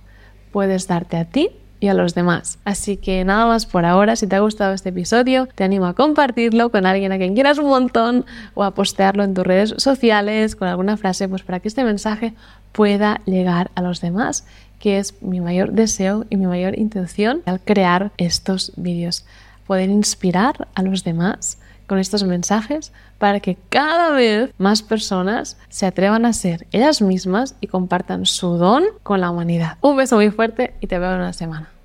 puedes 0.51 0.89
darte 0.89 1.19
a 1.19 1.27
ti 1.27 1.51
y 1.87 1.89
a 1.89 1.95
los 1.95 2.15
demás. 2.15 2.59
Así 2.65 2.97
que 2.97 3.25
nada 3.25 3.47
más 3.47 3.65
por 3.65 3.85
ahora, 3.85 4.17
si 4.17 4.27
te 4.27 4.35
ha 4.35 4.41
gustado 4.41 4.75
este 4.75 4.89
episodio, 4.89 5.49
te 5.55 5.63
animo 5.63 5.87
a 5.87 5.95
compartirlo 5.95 6.71
con 6.71 6.85
alguien 6.85 7.13
a 7.13 7.19
quien 7.19 7.35
quieras 7.35 7.59
un 7.59 7.69
montón 7.69 8.27
o 8.55 8.65
a 8.65 8.73
postearlo 8.73 9.23
en 9.23 9.35
tus 9.35 9.47
redes 9.47 9.75
sociales 9.79 10.57
con 10.57 10.67
alguna 10.67 10.97
frase, 10.97 11.29
pues 11.29 11.43
para 11.43 11.61
que 11.61 11.69
este 11.69 11.85
mensaje 11.85 12.35
pueda 12.73 13.21
llegar 13.25 13.71
a 13.77 13.83
los 13.83 14.01
demás, 14.01 14.45
que 14.81 14.99
es 14.99 15.23
mi 15.23 15.41
mayor 15.41 15.73
deseo 15.73 16.27
y 16.29 16.37
mi 16.37 16.47
mayor 16.47 16.77
intención 16.77 17.43
al 17.47 17.61
crear 17.61 18.11
estos 18.19 18.73
vídeos. 18.77 19.25
Poder 19.67 19.89
inspirar 19.89 20.69
a 20.75 20.83
los 20.83 21.05
demás 21.05 21.59
con 21.87 22.01
estos 22.01 22.25
mensajes 22.25 22.93
para 23.19 23.39
que 23.39 23.57
cada 23.69 24.11
vez 24.11 24.51
más 24.59 24.83
personas 24.83 25.57
se 25.69 25.87
atrevan 25.87 26.27
a 26.27 26.33
ser 26.33 26.67
ellas 26.73 27.01
mismas 27.01 27.55
y 27.61 27.69
compartan 27.69 28.27
su 28.27 28.57
don 28.57 28.85
con 29.05 29.21
la 29.21 29.31
humanidad. 29.31 29.79
Un 29.81 29.97
beso 29.97 30.17
muy 30.17 30.31
fuerte 30.31 30.75
y 30.81 30.89
te 30.89 30.99
veo 30.99 31.13
en 31.13 31.21
una 31.21 31.33
semana. 31.33 31.76